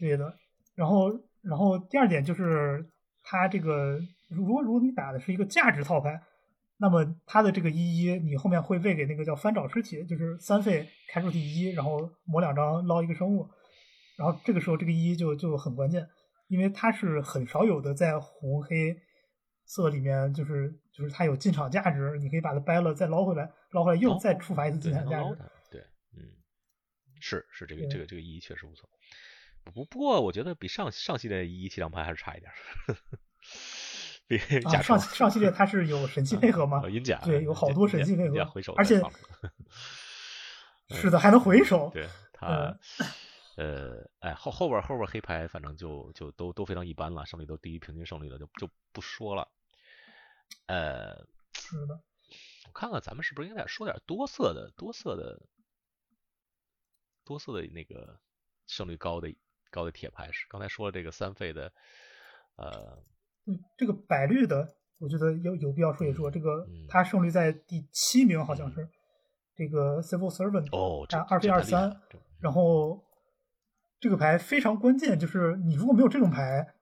[0.00, 0.36] 对的。
[0.74, 1.12] 然后，
[1.42, 2.84] 然后第二点就是
[3.22, 6.20] 它这个，如果如果你打的是一个价值套牌，
[6.78, 13.48] 那么它的这个一一，你后面会喂给那个叫翻找尸体，就是三费开出第一，然后磨两张捞一个生物，
[14.18, 16.08] 然后这个时候这个一就就很关键，
[16.48, 18.96] 因为它是很少有的在红黑
[19.66, 25.36] 色里面，就是就是它有进场价值，你可以把它掰了再捞回来，捞回来又哦再触发一次，进场价值。
[25.70, 25.80] 对，
[26.16, 26.22] 嗯，
[27.20, 28.88] 是是这个这个这个意义确实不错。
[29.64, 32.52] 不不过我觉得比上上系列一七张牌还是差一点
[34.64, 36.90] 啊，甲上虫上系列它是有神器配合吗呃？
[36.90, 39.00] 银甲对，有好多神器配合回手， 而且
[40.90, 41.90] 是的，还能回手。
[41.94, 42.76] 对他，
[43.56, 49.48] 呃，哎，后后边后边黑牌反正就就都都非常一般了，胜率都低于平均胜率了，就就不说了。
[50.66, 51.16] 呃，
[51.52, 51.94] 是的，
[52.66, 55.40] 我看看咱们是不是应该说点多色的多色的
[57.24, 58.18] 多色的那个
[58.66, 59.34] 胜率高的
[59.70, 61.72] 高的铁牌是刚才说了这个三费的，
[62.56, 63.02] 呃，
[63.46, 66.30] 嗯，这个百绿的，我觉得有有必要说一说。
[66.30, 68.88] 这个嗯它胜率在第七名，好像是
[69.54, 72.00] 这个 Civil Servant，哦，这二费二三，
[72.40, 73.04] 然后
[74.04, 76.74] 这个牌非常关键，就是你如果没有这种牌，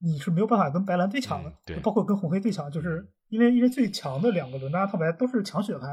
[0.00, 5.86] 你是没有办法跟白蓝对抢的嗯，对就包括跟红黑对抢，就是因为因为最强的两个轮抓套牌都是抢血牌，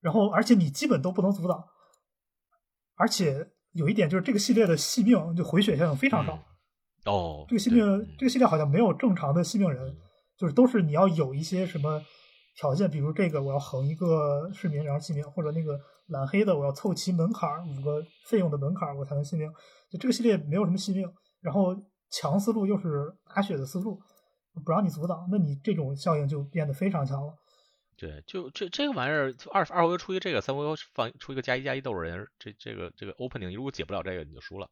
[0.00, 1.64] 然后而且你基本都不能阻挡，
[2.96, 7.12] 而且有一点就是这个系列的细命就回血效应非常少，嗯。
[7.12, 9.96] 哦，这个系对命这个系列好像没有正常的细命人嗯，
[10.36, 12.02] 就是都是你要有一些什么
[12.56, 19.50] 条件，比如这个我要横一个市民然后细命，或者那个蓝黑的我要凑齐门槛儿五个费用的门槛儿我才能续命。
[19.90, 21.06] 就这个系列没有什么续命，
[21.40, 21.74] 然后
[22.10, 24.00] 强思路又是打血的思路，
[24.64, 27.34] 不让你阻挡，那你这种效应就变得非常强了。
[27.96, 34.68] 对，就这这个玩意儿，二二回合出一个这个，三回合放出一个加一加一豆人，这这个这个 opening 如果解不了这个，你就输了。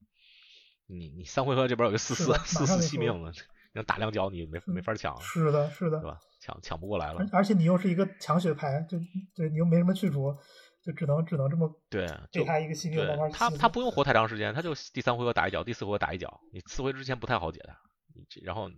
[0.87, 3.31] 你你三回合这边有个四四四四续命了，
[3.73, 5.17] 那打两脚你没没法抢。
[5.21, 6.19] 是的，是的，是吧？
[6.41, 7.25] 抢抢不过来了。
[7.31, 8.99] 而且你又是一个抢血牌，就
[9.37, 10.35] 对你又没什么去除，
[10.83, 13.31] 就只能只能这么对给他一个惜命慢慢。
[13.31, 17.77] 他他不用活太长时间，他就第三回合打一脚，第四回合打一脚，你四回之前不太好解他，
[18.15, 18.71] 你然后。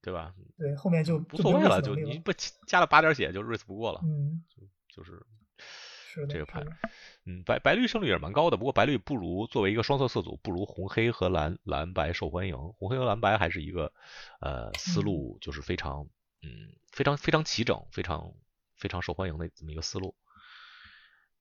[0.00, 0.32] 对吧？
[0.56, 2.32] 对，后面就无所谓了，就你不
[2.68, 4.00] 加了八点血就 race 不过了。
[4.04, 4.62] 嗯，就
[4.94, 5.26] 就是
[6.06, 6.64] 是这个牌，
[7.26, 12.56] 嗯，白白绿胜率也是蛮高的，不过白绿不如作为一个双色色组，不如红黑和蓝蓝白受欢迎。
[12.56, 13.92] 红黑和蓝白还是一个
[14.40, 16.08] 呃思路，就是非常
[16.42, 18.32] 嗯非常非常齐整，非常
[18.76, 20.14] 非常受欢迎的这么一个思路。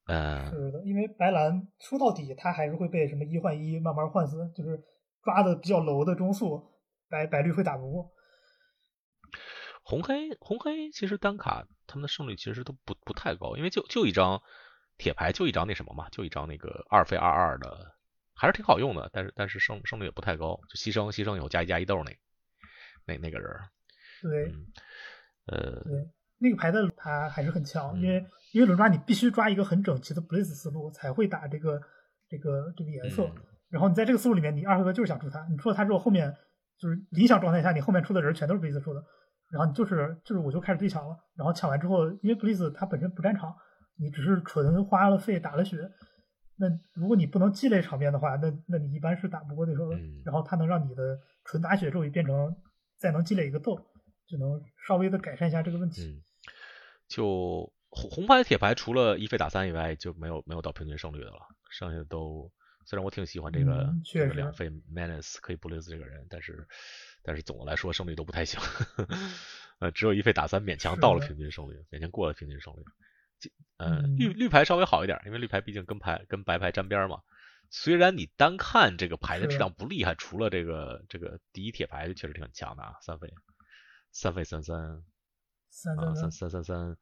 [0.07, 4.81] 嗯，是的，因为白蓝说到底，他还是会被什么一换一慢慢换死，就是
[5.21, 6.63] 抓的比较楼的中速，
[7.09, 8.11] 白白绿会打不过。
[9.83, 14.41] 红黑红黑其实单卡他们的胜率其实都不不太高，因为就就一张
[14.97, 17.95] 铁牌，就一张那什么嘛，就一张那个二费二二的，
[18.33, 22.11] 还是挺好用的，但是但是胜胜率也不太高，就牺牲牺牲以后加一加一豆那
[23.05, 23.49] 那那个人。
[24.21, 24.51] 对，
[25.45, 26.09] 呃，对，
[26.39, 31.81] 那个牌的他还是很强，因为因为轮抓你必须抓一个很整齐的 blaze 思路才会打这个
[32.29, 33.23] 这个这个颜色，
[33.69, 36.33] 然后你在这个思路里面，你二回合就是想出他，你出了他之后，后面
[36.79, 39.03] 就是理想状态下，你后面出的人全都是 blaze 出的。
[39.49, 43.55] 然后你就是就是我就开始对抢了，然后抢完之后，因为 Blaze 它本身不占场，
[43.97, 45.77] 你只是纯花了费打了血，
[46.57, 49.95] 那如果你不能积累场面的话，那那你一般是打不过对手的。
[50.25, 52.53] 然后它能让你的纯打血咒语变成
[52.97, 53.79] 再能积累一个豆，
[54.27, 56.21] 就能稍微的改善一下这个问题。
[57.07, 61.39] 就红红牌铁牌除了一费打三以外，就没有没有到平均胜率的了，
[61.69, 62.51] 剩下的都
[62.85, 66.67] 虽然我挺喜欢这个这个两费 Menace 可以 Blaze 这个人，但是。
[67.23, 68.57] 但是总的来说胜率都不太行，
[69.79, 72.85] 呃，只有一费打三勉强到了平均胜率，勉强过了平均胜率。
[73.75, 77.19] 嗯，绿绿牌稍微好一点，因为绿牌毕竟跟牌跟白牌沾边嘛。
[77.69, 83.27] 虽然你单看这个牌的质量不厉害，除了这个这个第一铁牌确实挺强的啊，三费
[84.13, 85.03] 三费三三
[85.83, 86.97] 三三三三三，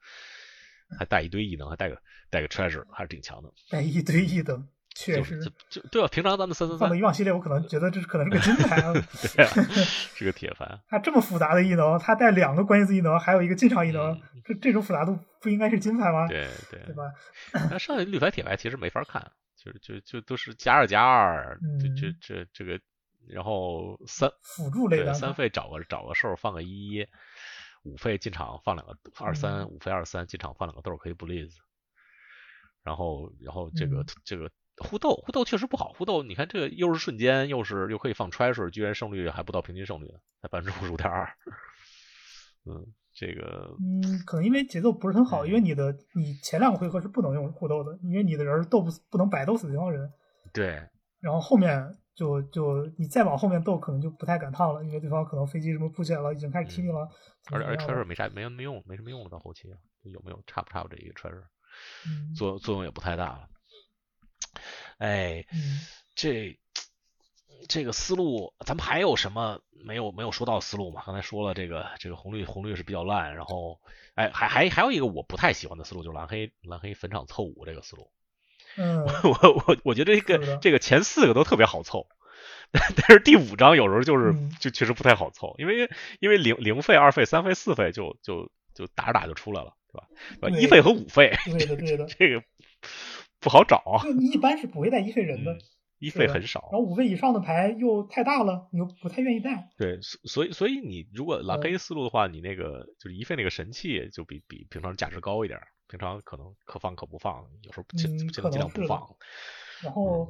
[0.99, 1.97] 还带一堆异能，还带个
[2.29, 3.49] 带个 treasure，还是挺强的。
[3.69, 4.67] 带一堆异能。
[4.97, 6.07] 确实，就就对吧？
[6.07, 8.93] 平常咱们三三三放到以往系列，我可能觉得这是可能是个金牌啊，
[10.15, 10.65] 是个铁牌。
[10.87, 16.25] 他这么复杂的异能，他带两个关键字异能，还有一个进场异能，这这种复杂度不应该是金牌吗？
[16.29, 17.03] 对对，对吧？
[17.69, 22.79] 那剩下绿牌、铁牌其实没法看，就是就就都是加二加二，这这这这个，
[23.27, 27.05] 然后三辅助类的三费找个找个兽放个一一，
[27.85, 31.57] 五费进场放两个二三，五费二三进场放两个豆可以不例子，
[32.83, 34.51] 然后然后这个这个。
[34.77, 41.25] 互斗互斗确实不好，互斗你看这个又是瞬间，又是又可以放 treasure，居然胜率还不到平均胜率，才百分之五十五点二。
[42.67, 50.11] 嗯，这个嗯，可能因为节奏不是很好，因为你的你前两个回合是不能用互斗的，因为你的人斗不不能摆斗死对方人。
[50.51, 50.85] 对。
[51.21, 57.09] 然后后面就就你再往后面斗，可能就不太敢趟了，因为对方可能飞机什么布起来了，已经开始踢你了。
[57.51, 59.67] 而且而且 treasure 没啥没没用，没什么用了到后期，
[60.03, 61.43] 有没有差不差不这一个 treasure，
[62.35, 63.49] 作用作用也不太大了。
[64.97, 65.45] 哎，
[66.15, 66.57] 这
[67.67, 71.03] 这个思路，咱们还有什么没有没有说到思路吗？
[71.05, 73.81] 刚才说了，这个这个红绿红绿是比较烂，然后
[74.13, 78.09] 哎，还还还有一个我不太喜欢的思路，就是蓝黑蓝黑坟场凑五这个思路。
[78.77, 82.07] 嗯， 我我我觉得这个这个前四个都特别好凑，
[82.71, 89.73] 但 但是第五张有时候就是就确实不太好凑，因为因为零零费、二费、三费、四费就就就打着打就出来了，
[90.39, 90.57] 对吧？
[90.57, 92.43] 一费和五费，对的对的，这个。
[93.39, 95.57] 不好找，你一般是不会带一费人的，
[95.99, 96.69] 一费很少。
[96.71, 99.69] 然后五费以上的牌又太大了，你又不太愿意带。
[99.77, 105.59] 对，所以所以你如果蓝黑思路的话，你那个就是一费那个神器就比比平常价值高一点，
[105.97, 109.07] 平常可能可放可不放，有时候尽尽量不放。
[109.83, 110.25] 然后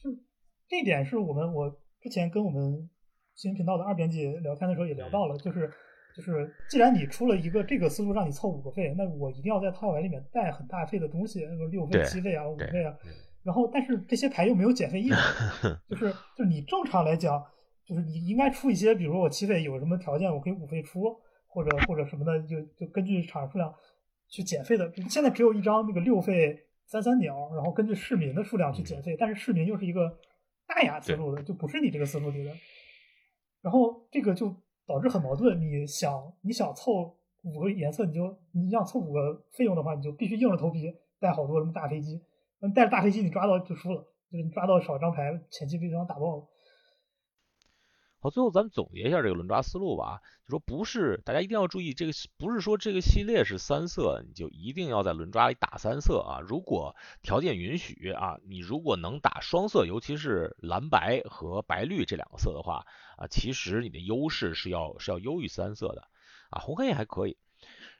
[0.00, 0.10] 就
[0.68, 1.70] 这点是我们我
[2.00, 2.88] 之前跟我们
[3.34, 5.70] 新闻频道的二编辑聊天的时候也聊到了，就是。
[6.16, 12.92] 就是，既然你出了一个这个思路让你凑五个费，那我一定要在套牌里面带很大费的东西，六费、七费啊、五费啊。
[13.44, 15.18] 然后，但是这些牌又没有减费意能，
[15.88, 17.40] 就是就你正常来讲，
[17.86, 21.16] 就是你应该出一些，比如说我七费有什么条件，我可以五费出，
[21.46, 23.72] 或者或者什么的，就就根据场数量
[24.28, 24.92] 去减费的。
[25.08, 30.18] 现在只有一张那个六费三三鸟，然后根据市民的数量去减费，但是市民又是一个
[30.66, 32.52] 大雅思路的，就不是你这个思路里的。
[33.62, 34.54] 然后这个就。
[34.88, 35.60] 导致很矛盾。
[35.60, 42.18] 你想你想凑五个颜色，你就你想凑五个费用的话，你就必须硬着头皮带好多什么大飞机。
[42.60, 44.00] 那带着大飞机，你抓到就输了，
[44.32, 46.48] 就是你抓到少张牌，前期被对方打爆了。
[48.20, 56.40] 好，最后咱们总结一下这个轮抓思路吧，就说不是大家一定要注意，这个不是说这个系列是三色，你就一定要在轮抓里打三色啊。
[56.40, 62.84] 如果条件允许啊，你如果能打双色，尤其是蓝白和白绿这两个色的话
[63.16, 66.08] 啊，其实你的优势是要是要优于三色的
[66.50, 67.36] 啊，红黑也还可以。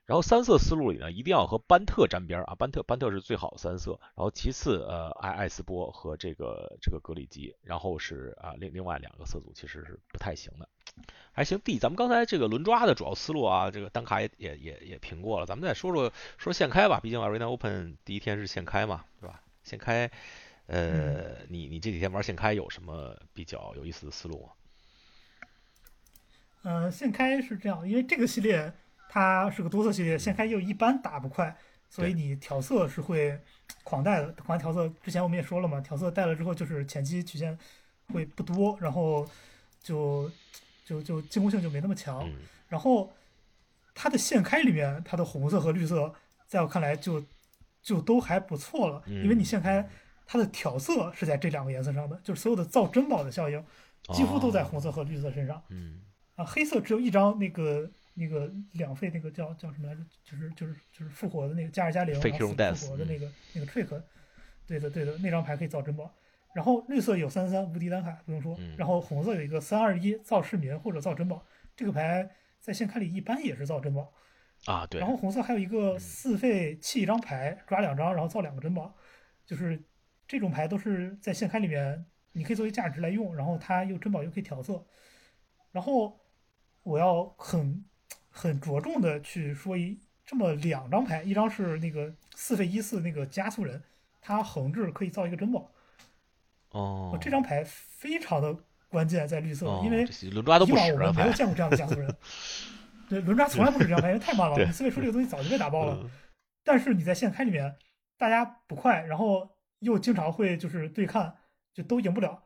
[0.08, 10.66] 然后三色思路里呢，一定要和班特沾边啊，班特班特是最好的三色，然后其次呃艾艾斯波和这个这个格里基，然后是啊另另外两个色组其实是不太行的，
[11.32, 19.42] 还行 D，咱们刚才这个轮抓的主要思路啊，这个单卡也也也也评过了，咱们再说说说现开吧，毕竟 Arena Open 第一天是现开嘛，对吧？
[19.62, 20.10] 现开，
[20.68, 24.52] 呃你你这几天玩现开有什么比较有意思的思路吗？
[26.62, 28.72] 呃，现开是这样，因为这个系列。
[29.08, 31.56] 它是个多色系列，掀开又一般打不快，
[31.88, 33.40] 所以你调色是会
[33.82, 34.30] 狂带的。
[34.44, 37.58] 狂调色之前我们也说了嘛，调色带了之后就是前期曲线
[38.12, 39.26] 会不多，然后
[39.82, 40.30] 就
[40.84, 42.28] 就就进攻性就没那么强。
[42.68, 43.10] 然后
[43.94, 46.14] 它的现开里面，它的红色和绿色，
[46.46, 47.24] 在我看来就
[47.82, 49.88] 就都还不错了，因为你现开
[50.26, 53.64] 它的调色是在这两个颜色上的，就是所有的造珍宝的效应
[54.12, 55.62] 几乎都在红色和绿色身上。
[55.70, 56.02] 嗯
[56.36, 57.90] 啊，黑色只有一张那个。
[58.18, 60.00] 那个两费那个叫叫什么来着？
[60.24, 62.20] 就是就是就是复活的那个加尔加零复
[62.88, 64.02] 活的那个那个 trick，
[64.66, 66.12] 对的对的，那张牌可以造珍宝。
[66.54, 71.46] 然后绿色有三三无敌单卡不用说，然后红色有一个三二一造市民或者造珍宝，
[71.76, 74.12] 这个牌在线开里一般也是造珍宝
[74.64, 74.84] 啊。
[74.86, 75.00] 对。
[75.00, 78.96] 然后红色还有一个四费弃一张牌抓两张，然后造两个珍宝，
[79.46, 79.80] 就是
[80.26, 84.84] 这种牌都是在线开里面你可以作为价值来用，然后它又珍宝又可以调色。
[85.70, 86.18] 然后
[86.82, 87.84] 我要很。
[88.38, 93.82] 很着重的去说一这么两张牌，一张是那个四费一四那个加速人，
[94.20, 95.72] 他横置可以造一个珍宝。
[96.70, 98.56] 哦，这张牌非常的
[98.88, 102.14] 关键，在绿色，因为轮抓都不使我们没有见过这样的加速人。
[103.10, 104.64] 对，轮抓从来不使这张牌，因为太慢了。
[104.64, 106.08] 你四费出这个东西早就被打爆了。
[106.62, 107.74] 但是你在现开里面，
[108.16, 111.34] 大家不快，然后又经常会就是对抗，
[111.74, 112.44] 就都赢不了。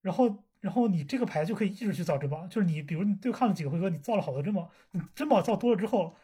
[0.00, 0.44] 然后。
[0.60, 6.16] 然后你这个牌就可以一直去造珍宝，就是你比如你对抗了几个回合，你造了好多珍宝，你珍宝造多了之后，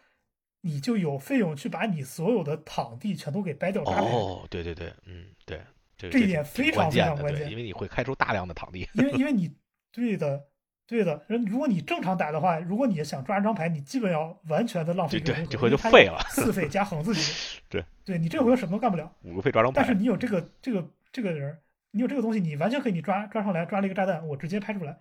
[0.62, 3.84] 你就有费用去把你所有的躺地全都给掰掉。
[3.84, 5.60] 哦，对对对，嗯，对，
[5.96, 8.88] 这一点非常非常关键，因为你会开出大量的躺地。
[8.94, 9.54] 因为 因为你
[9.92, 10.44] 对的
[10.84, 17.32] 对的，如果你正常打的话，如果你想抓一张牌，你基本要完全的浪费这个回合就废了，四费加横自己。
[17.70, 19.80] 对，对你这回合什么都干不了，五个费抓张牌。
[19.80, 21.56] 但是你有这个这个这个人。
[21.94, 24.98] 你有这个东西，你完全可以，你抓抓上来，抓了一个炸弹，我直接拍出来，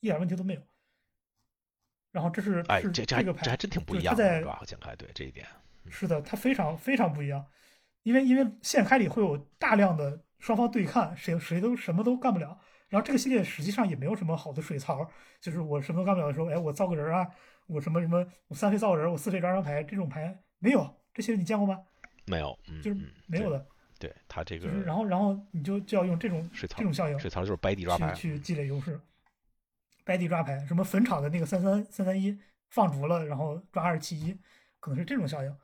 [0.00, 0.60] 一点问题都没有。
[2.12, 4.56] 然后这是哎，这这个牌还真挺不一样的，是吧？
[4.56, 5.46] 和剪开对这一点
[5.88, 7.46] 是的，它非常非常不一样，
[8.02, 12.60] 因为因为现开里会有大量的双方对抗，谁谁都什么都干不了。
[12.90, 17.26] 然后这个系列实际上也没有什么好的水槽，就是我什么都干不了的时候，哎，我造个人啊，
[17.66, 21.82] 我什么什么，我三费造个人，我四费抓张牌，这种牌没有，这些你见过吗？
[22.26, 23.66] 没有，就是没有的。
[24.04, 29.00] 对他这个，然后然后你就就要用这种这种效应，水槽就是白地抓牌去积累优势，
[30.04, 32.38] 白地抓牌，什么坟场的那个三三三三一
[32.68, 34.38] 放逐了，然后抓二七一，
[34.78, 35.56] 可能是这种效应。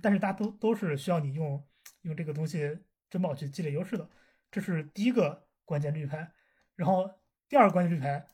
[0.00, 1.60] 但是大家都都是需要你用
[2.02, 2.78] 用这个东西
[3.10, 4.08] 珍宝去积累优势的，
[4.48, 6.30] 这是第一个关键绿牌。
[6.76, 7.10] 然后
[7.48, 8.24] 第二个关键绿牌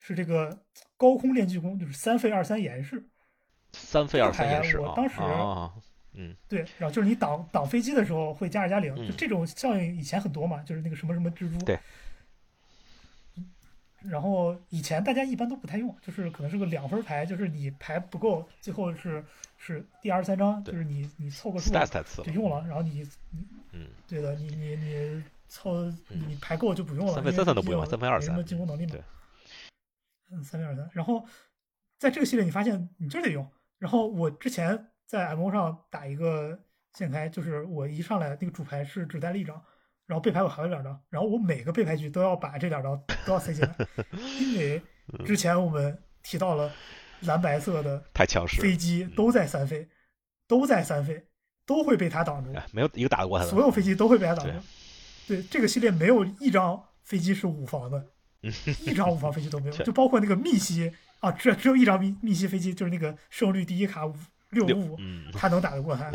[0.00, 0.64] 是这个
[0.96, 3.06] 高空炼巨弓，就是三费二三延时。
[3.74, 5.16] 三费二三延时我当时。
[6.16, 11.58] 嗯，对，然后就是你挡挡飞机的时候会加二加零，就这种效应以前很多嘛，就是那个什么什么蜘蛛。
[11.64, 11.78] 对。
[14.00, 19.24] 然后以前大家一般都不太用，就是可能是个两分牌，就是你牌不够，最后是
[19.56, 21.72] 是第二十三张，就是你你凑个数
[22.22, 28.92] 就用了，然后你你嗯，对的，你你你凑你牌够就不用了，三分三三都不用，三分二三没什么进攻能力嘛。
[28.92, 29.02] 对。
[30.30, 31.26] 嗯，三分二三，然后
[31.98, 34.86] 在这个系列你发现你就得用，然后我之前。
[35.06, 36.58] 在 M O 上打一个
[36.94, 39.62] 现开，就是我一上来那个主牌是只带了一张，
[40.06, 43.76] 然后背牌我还有两张，然后我每个背牌局都要把这两张都要塞进来，
[44.40, 44.82] 因为
[45.24, 46.72] 之前我们提到了
[47.20, 49.88] 蓝白色的太强势，飞机都在三费，
[50.46, 51.26] 都在三费，
[51.66, 54.52] 都会被他挡住，没有一个打得过他的，所有飞机都会被他挡住。
[55.26, 58.06] 对这个系列没有一张飞机是五防的，
[58.40, 64.14] 一张五防飞机都没有， 就包括那个密西啊，只只有一张密密西飞机，就是那个胜率第一卡五。
[64.54, 64.98] 六五五，
[65.32, 66.12] 他能打得过他。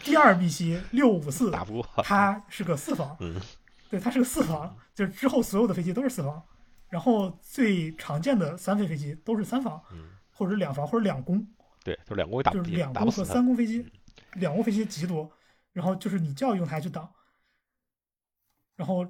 [0.00, 2.02] 第二密西六五四，打不过。
[2.02, 3.16] 他是个四防，
[3.90, 6.42] 对，他是个四防，就是之后所有的飞机都是四防。
[6.88, 9.82] 然后最常见的三费飞机都是三防，
[10.30, 11.46] 或者两防，或者两攻。
[11.84, 13.86] 对，就是两攻打就是两攻和三攻飞机，
[14.34, 15.30] 两攻飞机极多。
[15.72, 17.12] 然后就是你就要用它去挡。
[18.74, 19.04] 然后，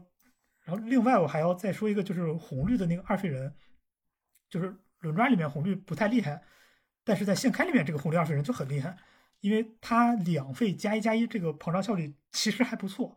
[0.65, 3.55] 然然后另外我还要再说一个，就是红绿的那个二费人，
[4.51, 6.43] 就是轮抓里面红绿不太厉害，
[7.09, 8.95] 但是在现开里面这个红绿二费人就很厉害，
[9.41, 13.17] 因为它两费加一加一这个膨胀效率其实还不错。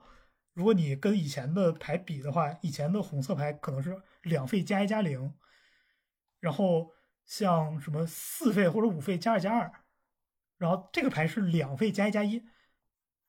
[0.54, 5.34] 如果你跟以前的牌比的话，以前的红色牌可能是两费加一加零，
[6.39, 6.94] 然后
[7.26, 9.70] 像什么四费或者五费加二加二，
[10.58, 12.46] 然后这个牌是两费加一加一，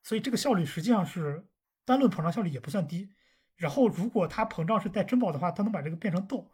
[0.05, 1.45] 所以这个效率实际上是
[1.85, 3.11] 单论膨胀效率也不算低。
[3.57, 6.53] 然后如果它膨胀是带珍宝的话，它能把这个变成豆，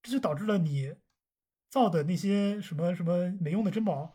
[0.00, 0.94] 这就导致了你
[1.70, 4.12] 造的那些什么什么没用的珍宝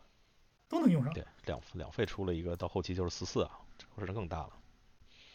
[0.68, 1.12] 都能用上。
[1.12, 4.50] 对，两两费出了一个，到后期就是四四啊，这个势能更大了。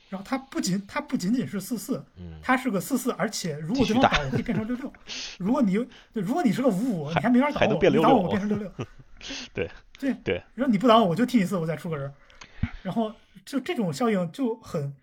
[0.10, 4.94] 然后它不仅它不仅仅是四四，嗯，它是个四四，而且如果对方打倒，我可以变成六六。
[5.40, 5.74] 如果你
[6.14, 8.72] 如果你是个五五，你还没法打我，还能变66你倒我我变成六六。
[9.54, 12.14] 对对对，然后你不打我，我就踢你四，我再出个人。
[12.84, 13.14] 然后
[13.46, 14.94] 就这种效应就很，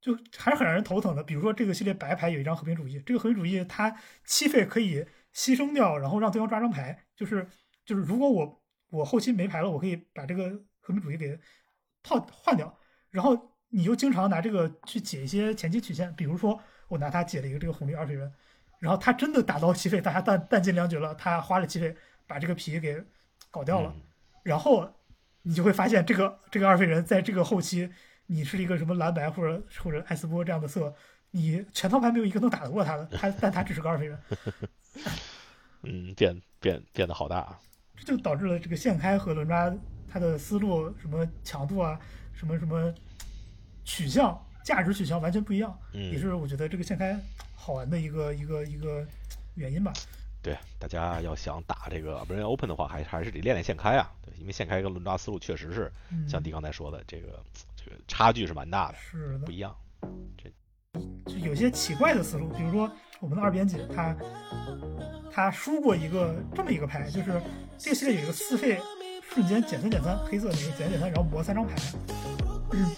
[0.00, 1.22] 就还是很让人头疼的。
[1.22, 5.04] 比如说这个系列白牌有一张和平主义，这个和平主义它七费可以
[5.34, 7.48] 牺牲掉，然后让对方抓张牌，就是
[7.84, 11.38] 就是如果我我后期没牌了，我可以把这个和平主义给
[12.02, 12.78] 套换掉，
[13.10, 18.32] 然后你又经常拿这个去解一些前期曲线，比如说我拿它解了一个这个红绿二费人，
[18.78, 23.04] 然后他真的打到七 费，大家弹弹尽粮绝了，他花了七费 把这个皮给
[23.50, 23.92] 搞掉了。
[23.94, 24.02] 嗯
[24.44, 24.94] 然后
[25.40, 27.90] 你就会发现这个这个二费人在这个后期，
[28.26, 30.94] 你是一个什么蓝白或者或者艾斯波这样的色，
[31.30, 34.18] 你全套牌没有一个能打得过他的，他但他只是个二费人，
[35.82, 37.58] 嗯，变变变得好大啊。
[37.96, 39.72] 这就导致了这个现开和轮抓
[40.08, 41.98] 它的思路什么强度啊，
[42.32, 42.92] 什么什么
[43.84, 47.18] 取向价值取向完全不一样，嗯也是我觉得这个现开
[47.54, 49.06] 好玩的一个一个一个
[49.54, 49.92] 原因吧。
[50.42, 54.12] 对，大家要想打这个 Brain Open 的话，还还是得练练现开啊。
[54.22, 57.42] 对，因为现开跟轮抓思路确实是嗯，像迪刚才说的，这个
[57.74, 59.74] 这个差距是蛮大的，是的不，一样。
[60.36, 60.50] 这
[61.32, 62.90] 就有些奇怪的思路，比如说
[63.24, 64.14] 我们的二编辑他
[65.32, 67.40] 他输过一个这么一个牌，就是
[67.78, 68.78] 这个系列有一个四费
[69.32, 71.74] 瞬间减三减三，黑色那个减三减三，然后磨三张牌。
[72.72, 72.94] 嗯，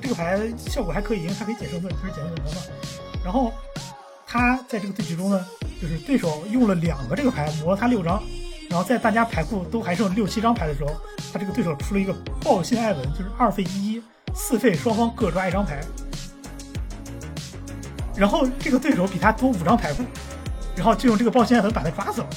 [0.00, 2.62] 这个牌效果还可以，因为它可以解胜盾，它是减三减三嘛。
[3.22, 3.52] 然后
[4.26, 5.46] 他在这个对局中呢，
[5.82, 8.22] 就是对手用了两个这个牌磨了他六张，
[8.70, 10.90] 然后在大家牌库都还剩六七张牌的时候，
[11.30, 14.02] 他这个对手出了一个爆信艾文，就是二费一一，
[14.34, 15.84] 四费双方各抓一张牌。
[18.16, 20.04] 然后这个对手比他多五张牌库，
[20.76, 22.28] 然后就用这个爆信艾文把他抓死了。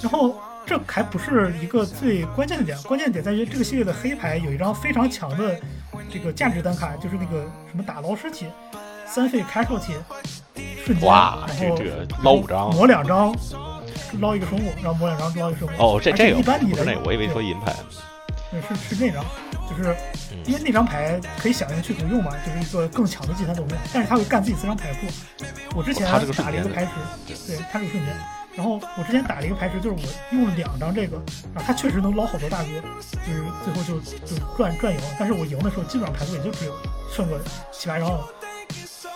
[0.00, 5.58] 然后这还不是一个最关键的点，关键点在于这个系列的黑牌有一张非常强的
[6.08, 8.46] 这个价值单卡，就是那个什么打捞尸体，
[9.06, 9.94] 三费 casualty，
[10.84, 13.34] 瞬间，哇，然后这这个捞五张磨两张，
[14.20, 15.70] 捞一个生物，然后磨两张捞一个生物。
[15.78, 17.74] 哦，这这个一般你的我以为说银牌。
[18.50, 19.24] 对是是那张，
[19.68, 19.94] 就是
[20.32, 25.06] 嗯因为那张牌可以想象去图用嘛，就是一个更强的计算动量，但是他会干自己四张牌库。
[25.74, 26.18] 我之前打
[26.50, 26.92] 了一个牌池，
[27.46, 28.16] 对，他是个瞬间。
[28.54, 31.16] 然后我之前打了一个牌池，就是我用了两张这个，
[31.54, 32.68] 然后他确实能捞好多大哥，
[33.26, 35.00] 就是最后就就赚赚赢。
[35.18, 36.74] 但是我赢的时候，基本上牌库也就只有
[37.14, 37.38] 剩个
[37.70, 38.26] 七八张了。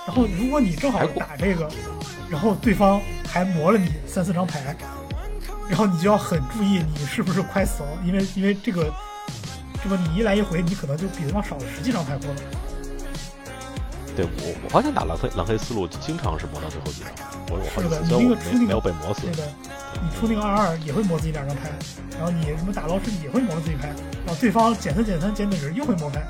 [0.06, 1.70] 然后如果你正好打这个，
[2.28, 4.76] 然后对方还磨了你三四张牌，
[5.68, 8.92] 然后你就要很注意你是不是快死了，因为因为这个，
[9.82, 12.34] 这么你一来一回，你可能就比对方少了十几张牌库了。
[14.16, 17.12] 对我我发现打蓝黑蓝黑思路经常是磨到最后几张，
[17.48, 19.36] 我我好几是的次，虽然我你那个出那个没没有被磨死那。
[19.36, 19.42] 个
[20.02, 21.70] 你出那个二二也会磨自己两张牌，
[22.16, 23.88] 然后你什么打捞尸体也会磨自己牌，
[24.26, 26.26] 然后对方减三减三减等人又会磨牌。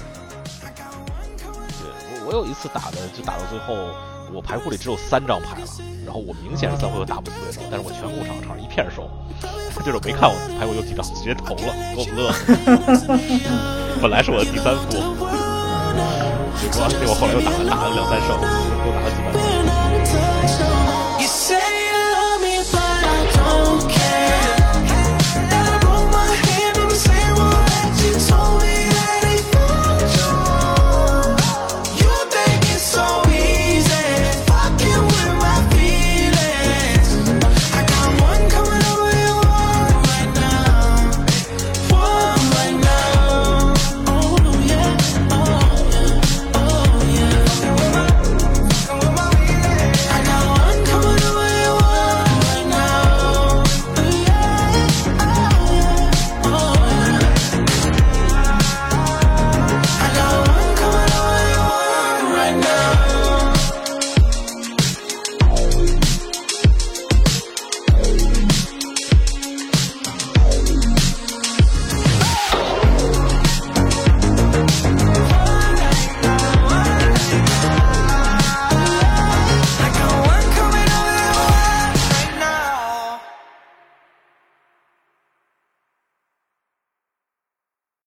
[1.68, 1.88] 对
[2.24, 3.92] 我我有一次打的就打到最后，
[4.32, 5.66] 我牌库里只有三张牌了，
[6.04, 9.10] 然后我明显是三回合打不死对手，但是我全控场场上一片手，
[9.84, 12.32] 对手没看我牌库有几张，直接投了，给我乐。
[14.00, 14.90] 本来是我的第三副，
[16.56, 19.32] 结果结果后来又打了打了两三胜，又打了几万。
[19.34, 20.54] Been out of touch,